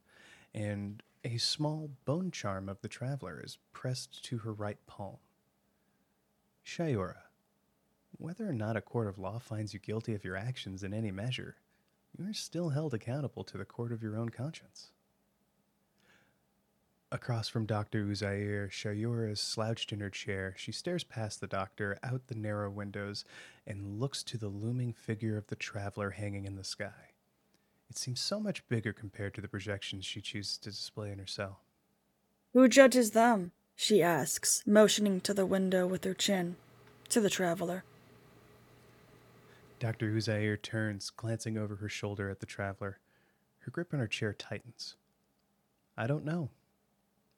[0.54, 5.18] and a small bone charm of the traveler is pressed to her right palm.
[6.64, 7.16] Shayura,
[8.16, 11.10] whether or not a court of law finds you guilty of your actions in any
[11.10, 11.56] measure,
[12.16, 14.90] you are still held accountable to the court of your own conscience.
[17.10, 18.04] Across from Dr.
[18.04, 20.54] Uzair, Shayura is slouched in her chair.
[20.58, 23.24] She stares past the doctor, out the narrow windows,
[23.66, 27.14] and looks to the looming figure of the traveler hanging in the sky.
[27.88, 31.26] It seems so much bigger compared to the projections she chooses to display in her
[31.26, 31.60] cell.
[32.52, 33.52] Who judges them?
[33.74, 36.56] She asks, motioning to the window with her chin.
[37.08, 37.84] To the traveler.
[39.80, 40.10] Dr.
[40.10, 42.98] Uzair turns, glancing over her shoulder at the traveler.
[43.60, 44.96] Her grip on her chair tightens.
[45.96, 46.50] I don't know,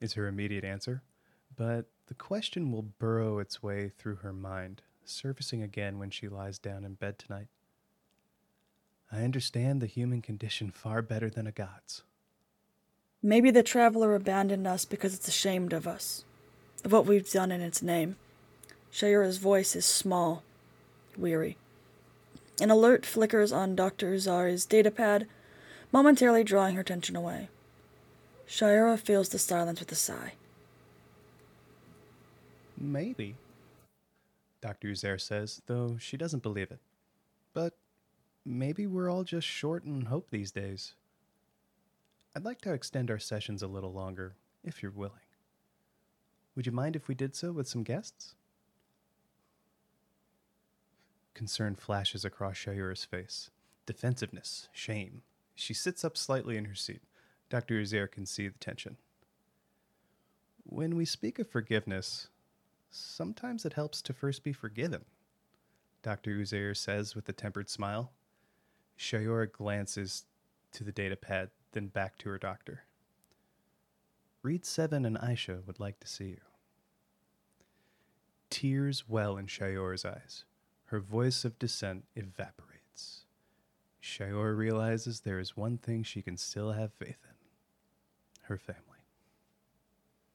[0.00, 1.02] is her immediate answer,
[1.56, 6.58] but the question will burrow its way through her mind, surfacing again when she lies
[6.58, 7.48] down in bed tonight.
[9.12, 12.02] I understand the human condition far better than a god's.
[13.22, 16.24] Maybe the traveler abandoned us because it's ashamed of us,
[16.84, 18.16] of what we've done in its name.
[18.92, 20.42] Shayura's voice is small,
[21.16, 21.56] weary.
[22.60, 24.14] An alert flickers on Dr.
[24.14, 25.26] Uzair's datapad,
[25.92, 27.48] momentarily drawing her attention away.
[28.50, 30.32] Shayura feels the silence with a sigh.
[32.76, 33.36] Maybe,
[34.60, 34.88] Dr.
[34.88, 36.80] Uzair says, though she doesn't believe it.
[37.54, 37.74] But
[38.44, 40.94] maybe we're all just short on hope these days.
[42.34, 44.34] I'd like to extend our sessions a little longer,
[44.64, 45.14] if you're willing.
[46.56, 48.34] Would you mind if we did so with some guests?
[51.34, 53.50] Concern flashes across Shayura's face.
[53.86, 55.22] Defensiveness, shame.
[55.54, 57.02] She sits up slightly in her seat.
[57.50, 57.74] Dr.
[57.74, 58.96] Uzair can see the tension.
[60.62, 62.28] When we speak of forgiveness,
[62.90, 65.04] sometimes it helps to first be forgiven,
[66.02, 66.30] Dr.
[66.30, 68.12] Uzair says with a tempered smile.
[68.96, 70.24] Shayura glances
[70.72, 72.84] to the data pad, then back to her doctor.
[74.42, 76.40] Reed Seven and Aisha would like to see you.
[78.48, 80.44] Tears well in Shayura's eyes.
[80.86, 83.24] Her voice of dissent evaporates.
[84.02, 87.29] Shayura realizes there is one thing she can still have faith in
[88.50, 88.82] her family.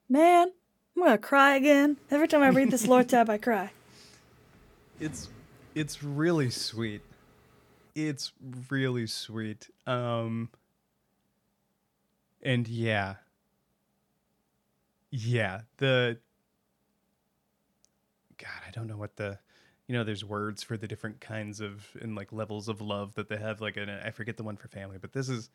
[0.08, 0.48] Man,
[0.96, 1.98] I'm gonna cry again.
[2.10, 3.70] Every time I read this lore tab, I cry.
[5.00, 5.28] it's
[5.74, 7.02] it's really sweet
[7.94, 8.32] it's
[8.70, 10.48] really sweet um
[12.42, 13.16] and yeah
[15.10, 16.16] yeah the
[18.38, 19.38] god i don't know what the
[19.86, 23.28] you know there's words for the different kinds of and like levels of love that
[23.28, 25.50] they have like in i forget the one for family but this is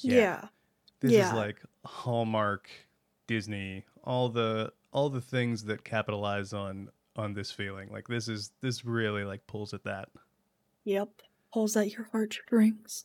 [0.00, 0.48] yeah, Yeah.
[1.00, 1.28] This yeah.
[1.28, 2.68] is like hallmark
[3.26, 8.50] disney all the all the things that capitalize on on this feeling like this is
[8.60, 10.08] this really like pulls at that
[10.84, 11.08] Yep.
[11.52, 13.04] Pulls at your heartstrings.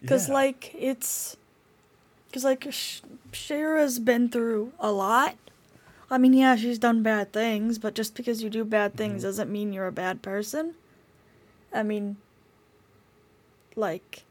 [0.00, 0.34] Because, Yeah.
[0.34, 1.36] like, it's.
[2.28, 3.00] Because, like, Sh-
[3.32, 5.36] Shayura's been through a lot.
[6.10, 9.28] I mean, yeah, she's done bad things, but just because you do bad things mm-hmm.
[9.28, 10.74] doesn't mean you're a bad person.
[11.72, 12.16] I mean,
[13.74, 14.24] like.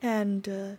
[0.00, 0.70] And, uh,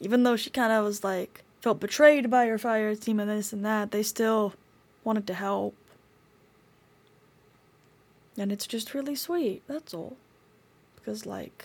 [0.00, 3.52] even though she kind of was, like, felt betrayed by her fire team and this
[3.52, 4.54] and that, they still
[5.04, 5.74] wanted to help.
[8.36, 10.16] And it's just really sweet, that's all.
[10.94, 11.64] Because, like,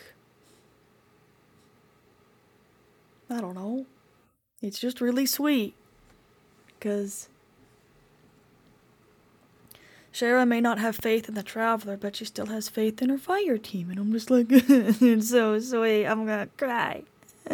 [3.29, 3.85] I don't know.
[4.61, 5.75] It's just really sweet.
[6.67, 7.29] Because
[10.13, 13.17] Shayura may not have faith in the Traveler, but she still has faith in her
[13.17, 13.89] fire team.
[13.89, 16.05] And I'm just like, it's so sweet.
[16.05, 17.03] I'm gonna cry.
[17.45, 17.51] but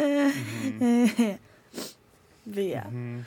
[2.64, 2.84] yeah.
[2.84, 3.24] Mhm.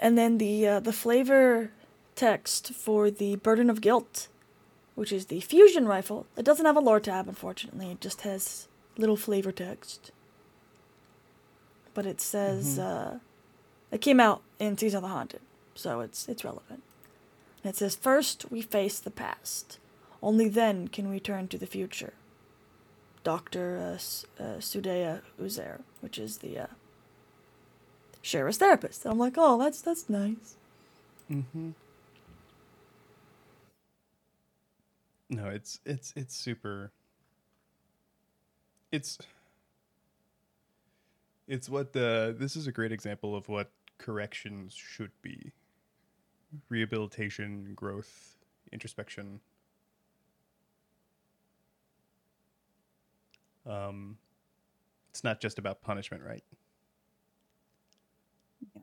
[0.00, 1.70] And then the uh, the flavor
[2.14, 4.28] text for the Burden of Guilt,
[4.94, 6.26] which is the fusion rifle.
[6.36, 7.90] It doesn't have a lore tab, unfortunately.
[7.90, 10.12] It just has little flavor text.
[11.92, 13.18] But it says uh,
[13.90, 15.40] it came out in Season of the Haunted,
[15.74, 16.82] so it's it's relevant.
[17.62, 19.78] It says first we face the past,
[20.22, 22.14] only then can we turn to the future.
[23.22, 26.66] Doctor uh, uh, Sudea Uzair, which is the uh,
[28.22, 29.04] therapist.
[29.04, 30.56] And I'm like, oh, that's that's nice.
[31.30, 31.70] Mm-hmm.
[35.28, 36.90] No, it's it's it's super.
[38.90, 39.18] It's
[41.46, 45.52] it's what the this is a great example of what corrections should be.
[46.68, 48.36] Rehabilitation, growth,
[48.72, 49.40] introspection.
[53.66, 54.18] Um,
[55.10, 56.42] it's not just about punishment, right?
[58.74, 58.82] Yeah.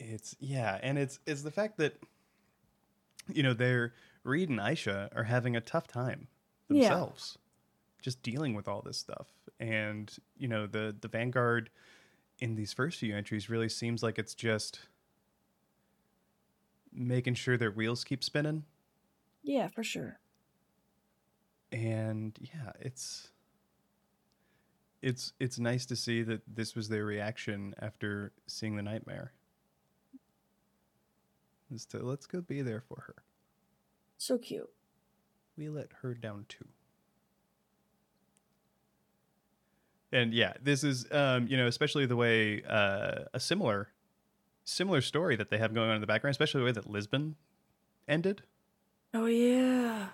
[0.00, 1.94] It's yeah, and it's it's the fact that
[3.32, 6.28] you know they're Reed and Aisha are having a tough time
[6.68, 6.88] Yeah.
[6.88, 7.38] themselves,
[8.00, 9.28] just dealing with all this stuff,
[9.60, 11.70] and you know the the Vanguard
[12.40, 14.80] in these first few entries really seems like it's just
[16.92, 18.64] making sure their wheels keep spinning,
[19.42, 20.18] Yeah, for sure.
[21.72, 23.30] and yeah, it's
[25.02, 29.32] it's it's nice to see that this was their reaction after seeing the nightmare.
[31.70, 33.16] Is to let's go be there for her.
[34.16, 34.70] So cute.
[35.56, 36.66] we let her down too.
[40.10, 43.88] And yeah, this is um, you know, especially the way uh, a similar
[44.68, 47.36] similar story that they have going on in the background, especially the way that Lisbon
[48.06, 48.42] ended
[49.14, 50.08] Oh yeah.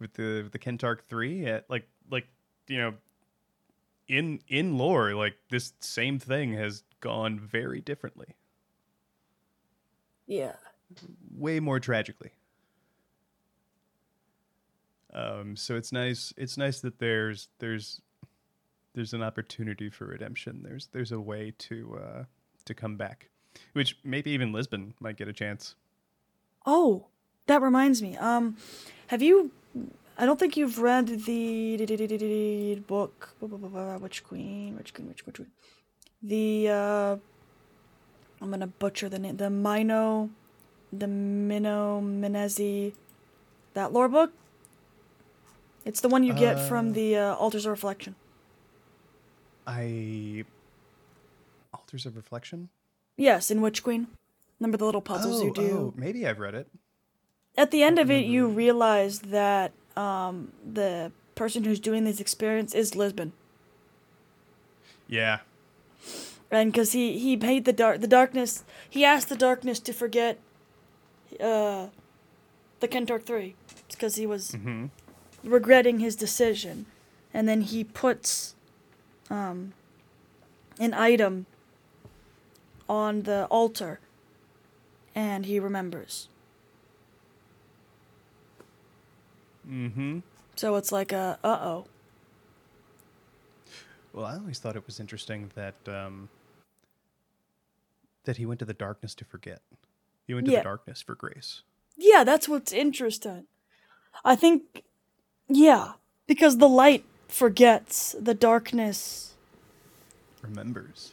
[0.00, 2.26] with the with the Kentarch 3 at like like
[2.68, 2.94] you know
[4.08, 8.34] in in lore like this same thing has gone very differently,
[10.26, 10.56] Yeah.
[11.36, 12.32] way more tragically.
[15.12, 16.34] Um, so it's nice.
[16.36, 18.00] It's nice that there's there's
[18.94, 20.62] there's an opportunity for redemption.
[20.64, 22.24] There's there's a way to uh,
[22.64, 23.28] to come back,
[23.72, 25.74] which maybe even Lisbon might get a chance.
[26.66, 27.06] Oh,
[27.46, 28.16] that reminds me.
[28.16, 28.56] Um,
[29.08, 29.50] have you?
[30.16, 33.34] I don't think you've read the book.
[33.40, 34.76] Which queen?
[34.76, 35.08] Which queen?
[35.08, 35.50] Which which queen?
[36.22, 37.16] The uh,
[38.40, 39.36] I'm gonna butcher the name.
[39.36, 40.30] The Mino,
[40.92, 42.94] the Mino Menezi,
[43.74, 44.32] that lore book.
[45.84, 46.92] It's the one you get from Uh.
[46.92, 48.14] the uh, Altars of Reflection.
[49.66, 50.44] I
[51.94, 52.68] altars of reflection.
[53.16, 54.08] Yes, in Witch Queen.
[54.58, 55.62] Remember the little puzzles you do.
[55.62, 56.68] oh, maybe I've read it.
[57.56, 62.74] At the end of it, you realize that um, the person who's doing this experience
[62.74, 63.32] is Lisbon.
[65.06, 65.40] Yeah,
[66.50, 70.38] and because he he made the dark the darkness he asked the darkness to forget
[71.40, 71.88] uh
[72.80, 73.54] the Kentarch 3
[73.90, 74.86] because he was hmm
[75.44, 76.86] regretting his decision
[77.34, 78.54] and then he puts
[79.28, 79.74] um
[80.80, 81.44] an item
[82.88, 84.00] on the altar
[85.14, 86.28] and he remembers
[89.66, 90.18] hmm
[90.56, 91.86] so it's like a uh-oh
[94.12, 96.28] Well, I always thought it was interesting that um,
[98.24, 99.60] that he went to the darkness to forget.
[100.26, 100.58] He went to Yeah.
[100.60, 101.62] the darkness for grace.
[101.96, 103.46] yeah that's what's interesting
[104.24, 104.82] i think
[105.48, 105.92] yeah
[106.26, 109.34] because the light forgets the darkness
[110.42, 111.12] Remembers,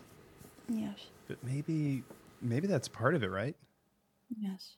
[0.67, 0.99] yes
[1.31, 2.03] but maybe
[2.41, 3.55] maybe that's part of it, right?
[4.39, 4.75] yes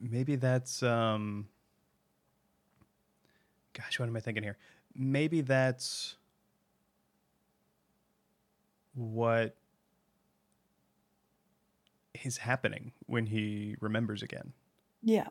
[0.00, 1.48] Maybe that's um.
[3.72, 4.58] Gosh, what am I thinking here?
[4.94, 6.16] Maybe that's
[8.94, 9.56] what
[12.22, 14.52] is happening when he remembers again.
[15.02, 15.28] Yeah.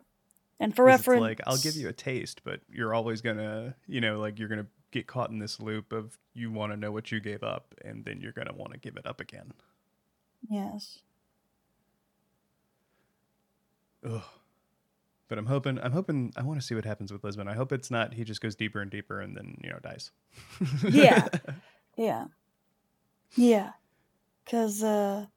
[0.60, 4.20] And for reference, like I'll give you a taste, but you're always gonna, you know,
[4.20, 7.20] like you're gonna get caught in this loop of you want to know what you
[7.20, 9.54] gave up, and then you're gonna want to give it up again.
[10.50, 11.00] Yes,
[14.06, 14.24] Ugh.
[15.28, 17.48] But I'm hoping, I'm hoping, I want to see what happens with Lisbon.
[17.48, 20.12] I hope it's not he just goes deeper and deeper and then you know dies.
[20.88, 21.30] Yeah.
[21.98, 22.26] yeah,
[23.36, 23.74] yeah,
[24.46, 25.28] because uh,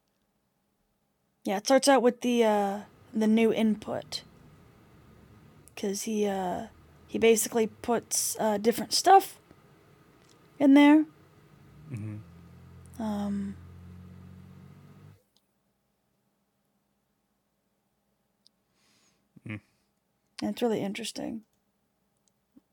[1.45, 2.81] yeah, it starts out with the uh
[3.15, 4.23] the new input.
[5.75, 6.67] Because he uh
[7.07, 9.41] he basically puts uh different stuff
[10.59, 11.05] in there.
[11.91, 12.17] hmm
[12.99, 13.57] Um.
[19.49, 19.55] Mm.
[19.55, 19.61] And
[20.43, 21.43] it's really interesting.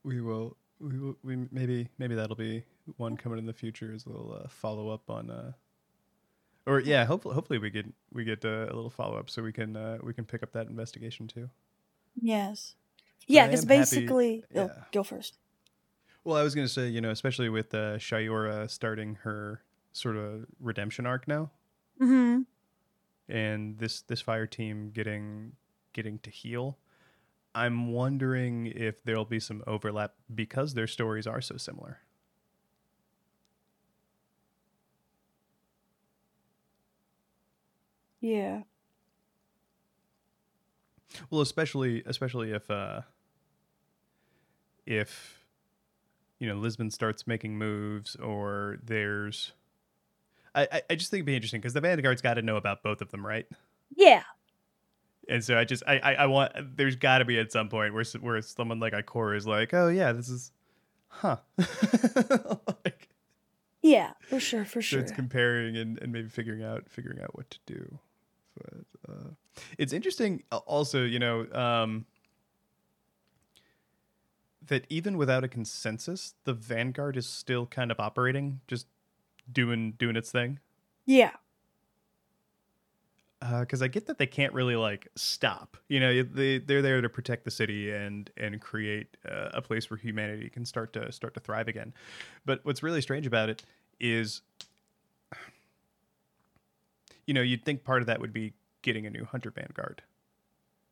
[0.02, 2.64] We will, we will, we maybe, maybe that'll be
[2.96, 5.30] one coming in the future as a little uh, follow up on.
[5.30, 5.52] uh
[6.66, 9.52] or yeah, hopefully, hopefully we get we get uh, a little follow up so we
[9.52, 11.50] can uh, we can pick up that investigation too.
[12.20, 12.74] Yes.
[13.20, 14.68] But Yeah, because am happy- basically, oh, yeah.
[14.92, 15.36] go first.
[16.24, 19.62] Well, I was gonna say, you know, especially with uh, Shayura starting her
[19.92, 21.50] sort of redemption arc now,
[22.00, 22.42] Mm-hmm.
[23.28, 25.52] and this this fire team getting
[25.92, 26.78] getting to heal.
[27.54, 32.00] I'm wondering if there'll be some overlap because their stories are so similar.
[38.20, 38.62] Yeah.
[41.30, 43.02] Well, especially especially if uh
[44.86, 45.44] if
[46.38, 49.52] you know Lisbon starts making moves or there's
[50.54, 52.82] I I, I just think it'd be interesting because the Vanguard's got to know about
[52.82, 53.46] both of them, right?
[53.94, 54.22] Yeah.
[55.28, 57.94] And so I just I I, I want there's got to be at some point
[57.94, 60.52] where where someone like Ikora is like, oh yeah, this is,
[61.08, 61.36] huh,
[62.84, 63.08] like
[63.82, 64.12] Yeah.
[64.20, 64.64] For sure.
[64.64, 65.00] For so sure.
[65.00, 67.98] it's comparing and, and maybe figuring out figuring out what to do.
[68.56, 69.28] But uh,
[69.78, 72.06] it's interesting uh, also, you know, um,
[74.66, 78.86] that even without a consensus, the Vanguard is still kind of operating, just
[79.52, 80.60] doing doing its thing.
[81.04, 81.32] Yeah.
[83.60, 85.76] Because I get that they can't really like stop.
[85.88, 89.90] You know, they they're there to protect the city and and create uh, a place
[89.90, 91.92] where humanity can start to start to thrive again.
[92.44, 93.62] But what's really strange about it
[94.00, 94.42] is,
[97.26, 100.02] you know, you'd think part of that would be getting a new hunter vanguard.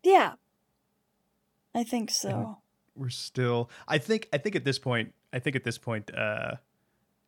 [0.02, 0.32] Yeah.
[1.74, 2.58] I think so.
[2.94, 6.56] We're still, I think, I think at this point, I think at this point, uh,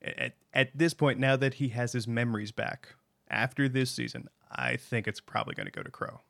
[0.03, 2.95] at at this point, now that he has his memories back
[3.31, 6.21] after this season, I think it's probably going to go to Crow.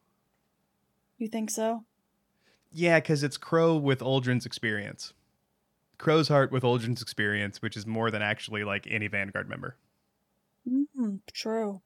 [1.18, 1.84] You think so?
[2.72, 5.12] Yeah, because it's Crow with Uldren's experience.
[5.98, 9.76] Crow's heart with Uldren's experience, which is more than actually like any Vanguard member.
[10.68, 11.80] Mm, true.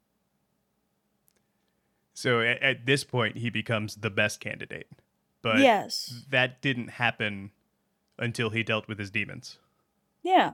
[2.14, 4.88] So at, at this point, he becomes the best candidate.
[5.42, 6.24] But yes.
[6.30, 7.50] that didn't happen
[8.18, 9.58] until he dealt with his demons.
[10.22, 10.52] Yeah.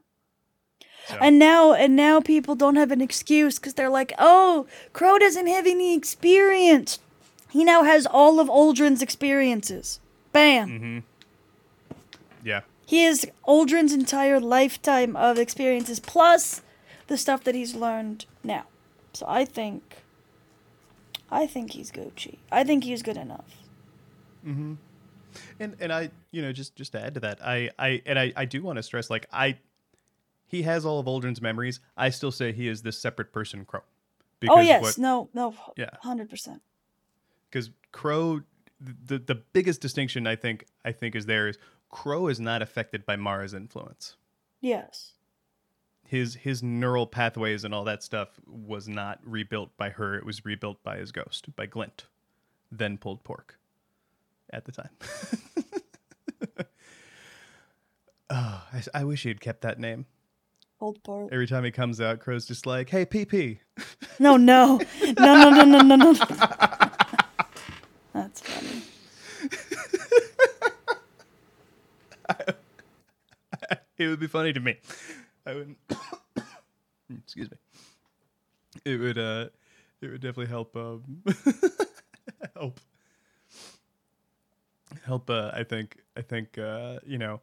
[1.09, 5.19] So, And now and now people don't have an excuse because they're like, oh, Crow
[5.19, 6.99] doesn't have any experience.
[7.51, 10.01] He now has all of Uldren's experiences.
[10.33, 10.69] Bam.
[10.69, 10.99] Mm-hmm.
[12.43, 12.63] Yeah.
[12.87, 16.63] He has Uldren's entire lifetime of experiences plus
[17.07, 18.65] the stuff that he's learned now.
[19.13, 20.03] So I think
[21.31, 22.39] I think he's Gucci.
[22.51, 23.63] I think he's good enough.
[24.43, 24.75] hmm
[25.61, 28.33] And and I, you know, just just to add to that, I I and I
[28.37, 29.59] I do want to stress, like I,
[30.47, 31.81] he has all of Uldren's memories.
[31.97, 33.83] I still say he is this separate person, Crow.
[34.49, 35.91] oh yes, what- no, no, Yeah.
[36.01, 36.63] hundred percent.
[37.51, 38.43] because Crow,
[38.81, 41.59] the the biggest distinction I think I think is there is
[41.91, 44.17] Crow is not affected by Mara's influence.
[44.61, 45.13] Yes.
[46.07, 50.15] His his neural pathways and all that stuff was not rebuilt by her.
[50.17, 52.07] It was rebuilt by his ghost, by Glint,
[52.71, 53.59] then pulled pork,
[54.51, 54.91] at the time.
[58.31, 60.07] oh, I, I wish he had kept that name.
[60.81, 61.33] Old part.
[61.33, 63.59] Every time he comes out, Crow's just like, "Hey, PP."
[64.19, 66.13] No, no, no, no, no, no, no, no.
[68.13, 68.83] That's funny.
[73.99, 74.77] it would be funny to me.
[75.47, 75.79] I wouldn't.
[77.25, 77.57] Excuse me.
[78.85, 79.19] It would.
[79.19, 79.47] Uh,
[80.01, 80.77] it would definitely help.
[80.77, 81.23] Um,
[82.55, 82.81] help.
[85.05, 85.31] Help.
[85.31, 85.99] Uh, I think.
[86.17, 86.59] I think.
[86.59, 87.41] Uh, you know.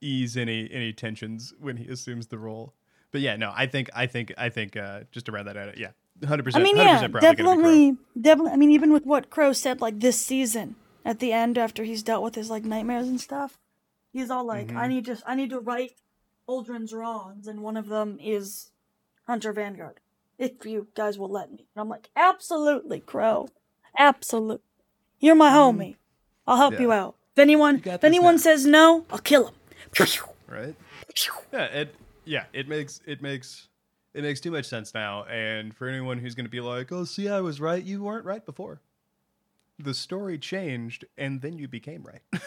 [0.00, 2.74] Ease any any tensions when he assumes the role.
[3.10, 3.90] But yeah, no, I think.
[3.94, 4.32] I think.
[4.38, 4.76] I think.
[4.76, 5.90] Uh, just to round that out, yeah,
[6.26, 6.64] hundred percent.
[6.64, 6.78] I percent.
[6.78, 8.52] mean, yeah, definitely, definitely.
[8.52, 12.02] I mean, even with what Crow said, like this season at the end, after he's
[12.02, 13.58] dealt with his like nightmares and stuff,
[14.12, 14.88] he's all like, "I Mhm.
[14.90, 15.92] need just, I need to right
[16.48, 18.70] Uldren's wrongs," and one of them is
[19.26, 20.00] Hunter Vanguard.
[20.38, 23.48] If you guys will let me, and I'm like, "Absolutely, Crow,
[23.98, 24.62] absolute.
[25.18, 25.54] You're my Mhm.
[25.78, 25.96] homie.
[26.46, 26.80] I'll help Yeah.
[26.82, 27.16] you out.
[27.32, 28.40] If anyone, got if anyone now.
[28.40, 29.54] says no, I'll kill him.
[30.48, 30.74] Right?
[31.52, 33.68] Yeah, it yeah, it makes it makes
[34.14, 35.24] it makes too much sense now.
[35.24, 38.24] And for anyone who's going to be like, "Oh, see, I was right," you weren't
[38.24, 38.80] right before.
[39.78, 42.22] The story changed, and then you became right.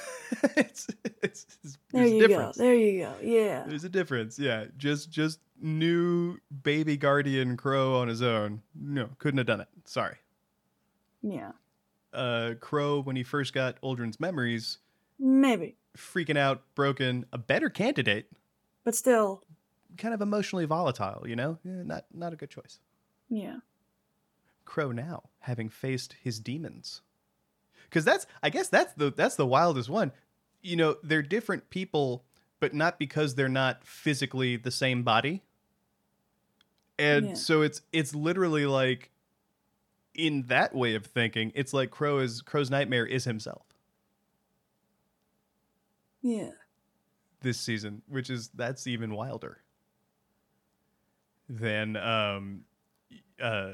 [0.58, 0.88] it's,
[1.24, 2.58] it's, it's, There you difference.
[2.58, 2.64] go.
[2.64, 3.14] There you go.
[3.22, 3.64] Yeah.
[3.66, 4.38] There's a difference.
[4.38, 8.62] Yeah, just just new baby guardian crow on his own.
[8.76, 9.70] No, couldn't have done it.
[9.86, 10.18] Sorry.
[11.22, 11.52] Yeah.
[12.14, 14.80] Uh, crow when he first got Uldren's memories,
[15.18, 15.76] Maybe.
[15.98, 17.26] Freaking out, broken.
[17.34, 18.32] A better candidate,
[18.84, 19.44] But still,
[19.98, 21.28] kind of emotionally volatile.
[21.28, 22.80] You know, Eh, not not a good choice.
[23.30, 23.58] yeah.
[24.66, 27.02] Crow now, having faced his demons.
[27.86, 30.14] Because that's, I guess that's the that's the wildest one.
[30.62, 32.24] You know, they're different people,
[32.62, 35.44] but not because they're not physically the same body.
[36.98, 37.34] And Yeah.
[37.34, 39.12] so it's it's literally like,
[40.14, 43.66] in that way of thinking, it's like Crow is Crow's nightmare is himself
[46.22, 46.52] Yeah.
[47.42, 49.62] this season, which is that's even wilder
[51.50, 52.62] than um
[53.42, 53.72] uh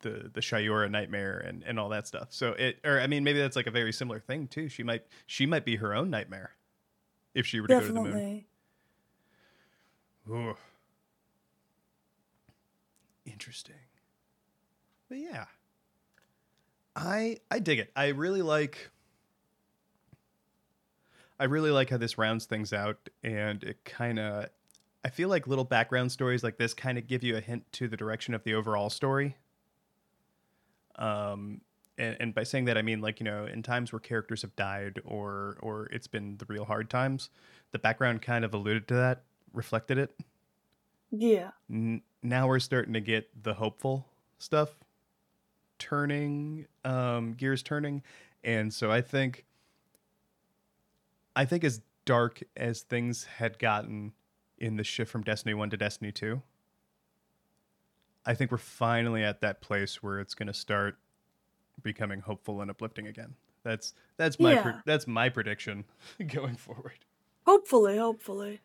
[0.00, 2.28] the the Shayura nightmare and and all that stuff.
[2.30, 4.68] So it or I mean maybe that's like a very similar thing too.
[4.68, 6.52] She might she might be her own nightmare
[7.34, 8.04] if she were to go to the moon.
[8.04, 8.46] Definitely.
[10.30, 10.56] Ooh.
[13.26, 13.74] Interesting.
[15.08, 15.46] But yeah.
[16.96, 17.90] I I dig it.
[17.94, 18.90] I really like
[21.40, 24.46] I really like how this rounds things out and it kind of
[25.04, 27.88] I feel like little background stories like this kind of give you a hint to
[27.88, 29.36] the direction of the overall story.
[30.96, 31.60] Um
[31.96, 34.54] and, and by saying that I mean like, you know, in times where characters have
[34.56, 37.30] died or or it's been the real hard times,
[37.72, 39.22] the background kind of alluded to that,
[39.52, 40.14] reflected it.
[41.10, 41.50] Yeah.
[41.70, 44.06] N- now we're starting to get the hopeful
[44.38, 44.70] stuff
[45.78, 48.02] turning um gears turning
[48.42, 49.44] and so i think
[51.38, 54.12] i think as dark as things had gotten
[54.58, 56.42] in the shift from destiny 1 to destiny 2
[58.26, 60.98] i think we're finally at that place where it's going to start
[61.82, 64.80] becoming hopeful and uplifting again that's that's my pre- Yeah.
[64.84, 65.84] that's my prediction
[66.34, 67.04] going forward
[67.46, 68.60] Hopefully, hopefully.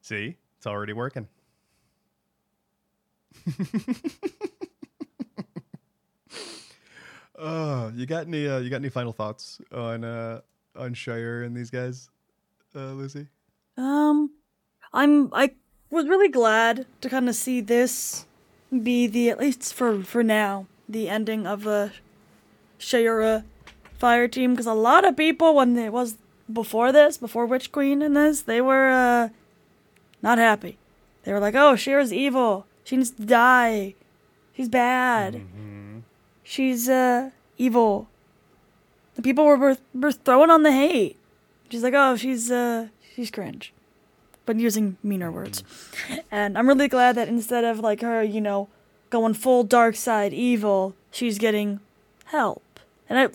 [0.00, 1.28] see it's already working
[7.38, 8.46] Oh, you got any?
[8.48, 10.40] Uh, you got any final thoughts on uh,
[10.78, 12.08] on Shire and these guys,
[12.74, 13.26] uh, Lucy?
[13.76, 14.30] Um,
[14.92, 15.52] I'm I
[15.90, 18.26] was really glad to kind of see this
[18.82, 21.92] be the at least for for now the ending of the
[22.78, 23.44] Shayura
[23.98, 26.16] fire team because a lot of people when it was
[26.50, 29.28] before this before Witch Queen and this they were uh
[30.22, 30.78] not happy.
[31.22, 32.66] They were like, "Oh, Shayura's evil.
[32.84, 33.94] She needs to die.
[34.56, 35.42] She's bad.
[36.42, 38.08] She's uh evil."
[39.18, 41.18] The people were, were throwing on the hate.
[41.68, 43.74] She's like, "Oh, she's uh she's cringe."
[44.48, 45.62] but using meaner words.
[46.30, 48.68] And I'm really glad that instead of like her, you know,
[49.10, 51.80] going full dark side evil, she's getting
[52.24, 52.80] help.
[53.10, 53.28] And I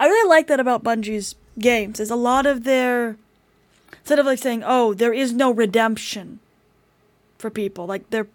[0.00, 2.00] I really like that about Bungie's games.
[2.00, 3.18] Is a lot of their
[3.92, 6.40] instead of like saying, "Oh, there is no redemption
[7.36, 8.28] for people." Like they're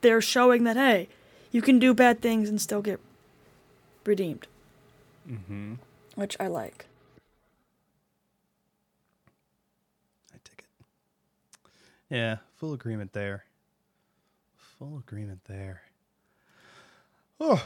[0.00, 1.06] they're showing that hey,
[1.52, 2.98] you can do bad things and still get
[4.04, 4.48] redeemed.
[5.30, 5.74] Mm-hmm.
[6.18, 6.86] Which I like.
[10.34, 11.66] I dig it.
[12.10, 13.44] Yeah, full agreement there.
[14.56, 15.82] Full agreement there.
[17.38, 17.64] Oh,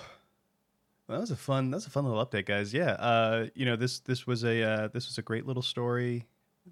[1.08, 1.70] well, that was a fun.
[1.70, 2.74] That's a fun little update, guys.
[2.74, 6.26] Yeah, uh, you know this this was a uh, this was a great little story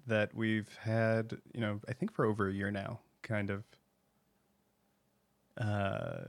[0.05, 1.35] that we've had.
[1.51, 3.63] You know, I think for over a year now, kind of.
[5.57, 6.25] Uh,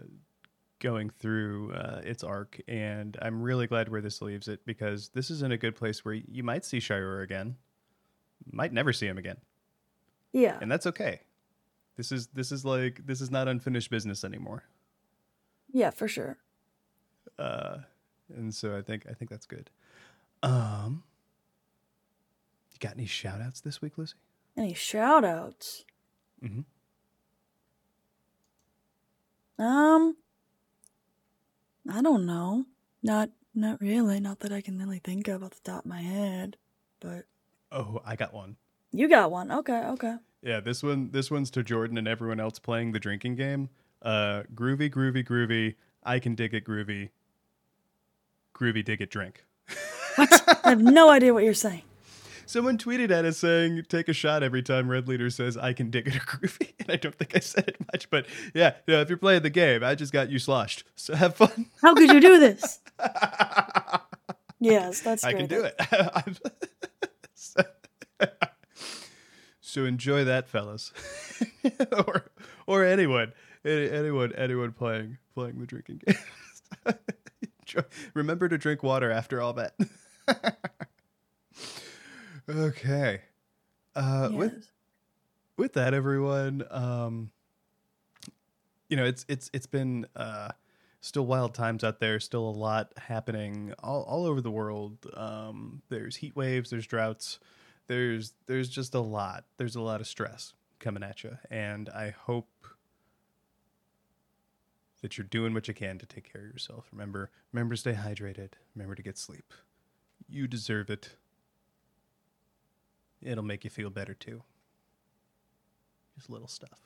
[0.82, 5.30] going through uh, its arc, and I'm really glad where this leaves it because this
[5.30, 7.56] is in a good place where you might see Shire again,
[8.50, 9.36] might never see him again
[10.32, 10.58] Yeah.
[10.60, 11.20] and that's okay.
[11.96, 14.64] This is this is like this is not unfinished business anymore.
[15.72, 16.38] Yeah, for sure.
[17.38, 17.78] Uh,
[18.34, 19.70] and so I think I think that's good.
[20.42, 21.04] Um,
[22.72, 24.14] you got any shout outs this week, Lucy?
[24.56, 25.84] Any shout outs?
[26.42, 26.62] Mm-hmm.
[29.62, 30.16] Um,
[31.90, 32.64] I don't know.
[33.02, 34.20] Not not really.
[34.20, 36.56] Not that I can really think of off the top of my head.
[37.00, 37.24] But
[37.70, 38.56] Oh, I got one.
[38.92, 39.50] you got one.
[39.50, 40.16] Okay, okay.
[40.42, 43.68] Yeah, this one this one's to Jordan and everyone else playing the drinking game.
[44.00, 45.74] Uh, groovy, groovy, groovy.
[46.02, 47.10] I can dig it, groovy.
[48.54, 49.44] Groovy, dig it, drink.
[50.16, 50.60] What?
[50.64, 51.82] I have no idea what you're saying.
[52.52, 55.88] Someone tweeted at us saying, "Take a shot every time Red Leader says I can
[55.90, 59.00] dig it or groovy." And I don't think I said it much, but yeah, yeah.
[59.00, 60.84] If you're playing the game, I just got you sloshed.
[60.96, 61.70] So have fun.
[61.80, 62.80] How could you do this?
[64.64, 65.48] Yes, that's I great.
[65.48, 65.74] can do it.
[69.60, 70.92] So, enjoy that, fellas,
[72.06, 72.30] or
[72.66, 73.32] or anyone,
[73.64, 76.16] any, anyone, anyone playing playing the drinking game.
[78.12, 79.74] Remember to drink water after all that.
[82.48, 83.22] Okay.
[83.94, 84.72] Uh, With Yes.
[85.56, 87.30] with that, everyone, um,
[88.88, 90.50] you know, it's it's it's been uh,
[91.00, 92.18] still wild times out there.
[92.20, 95.06] Still a lot happening all, all over the world.
[95.14, 96.70] Um, there's heat waves.
[96.70, 97.38] There's droughts.
[97.86, 99.44] There's there's just a lot.
[99.56, 102.48] There's a lot of stress coming at you, and I hope
[105.02, 106.86] that you're doing what you can to take care of yourself.
[106.92, 108.52] Remember, remember to stay hydrated.
[108.74, 109.52] Remember to get sleep.
[110.28, 111.10] You deserve it.
[113.22, 114.42] It'll make you feel better too.
[116.16, 116.80] Just little stuff.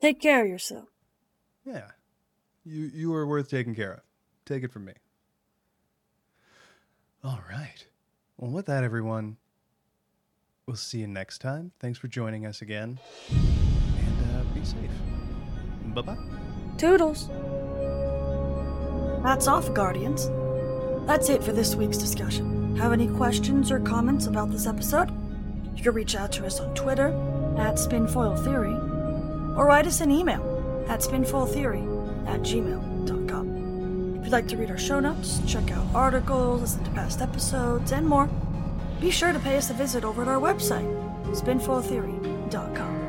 [0.00, 0.88] Take care of yourself.
[1.64, 1.88] Yeah.
[2.64, 4.00] You you are worth taking care of.
[4.44, 4.92] Take it from me.
[7.22, 7.86] All right.
[8.36, 9.38] Well, with that, everyone,
[10.66, 11.72] we'll see you next time.
[11.78, 12.98] Thanks for joining us again.
[13.30, 14.90] And uh, be safe.
[15.94, 16.18] Bye bye.
[16.76, 17.28] Toodles.
[19.22, 20.28] That's off, Guardians.
[21.06, 22.76] That's it for this week's discussion.
[22.76, 25.10] Have any questions or comments about this episode?
[25.76, 27.08] You can reach out to us on Twitter
[27.58, 28.74] at Spinfoil Theory
[29.56, 30.42] or write us an email
[30.88, 34.16] at spinfoiltheory at gmail.com.
[34.18, 37.92] If you'd like to read our show notes, check out articles, listen to past episodes,
[37.92, 38.28] and more,
[39.00, 40.86] be sure to pay us a visit over at our website,
[41.34, 43.00] spinfoiltheory.com.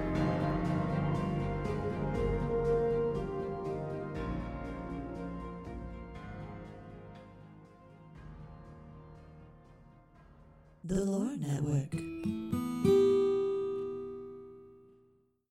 [10.83, 12.04] The Lore Network.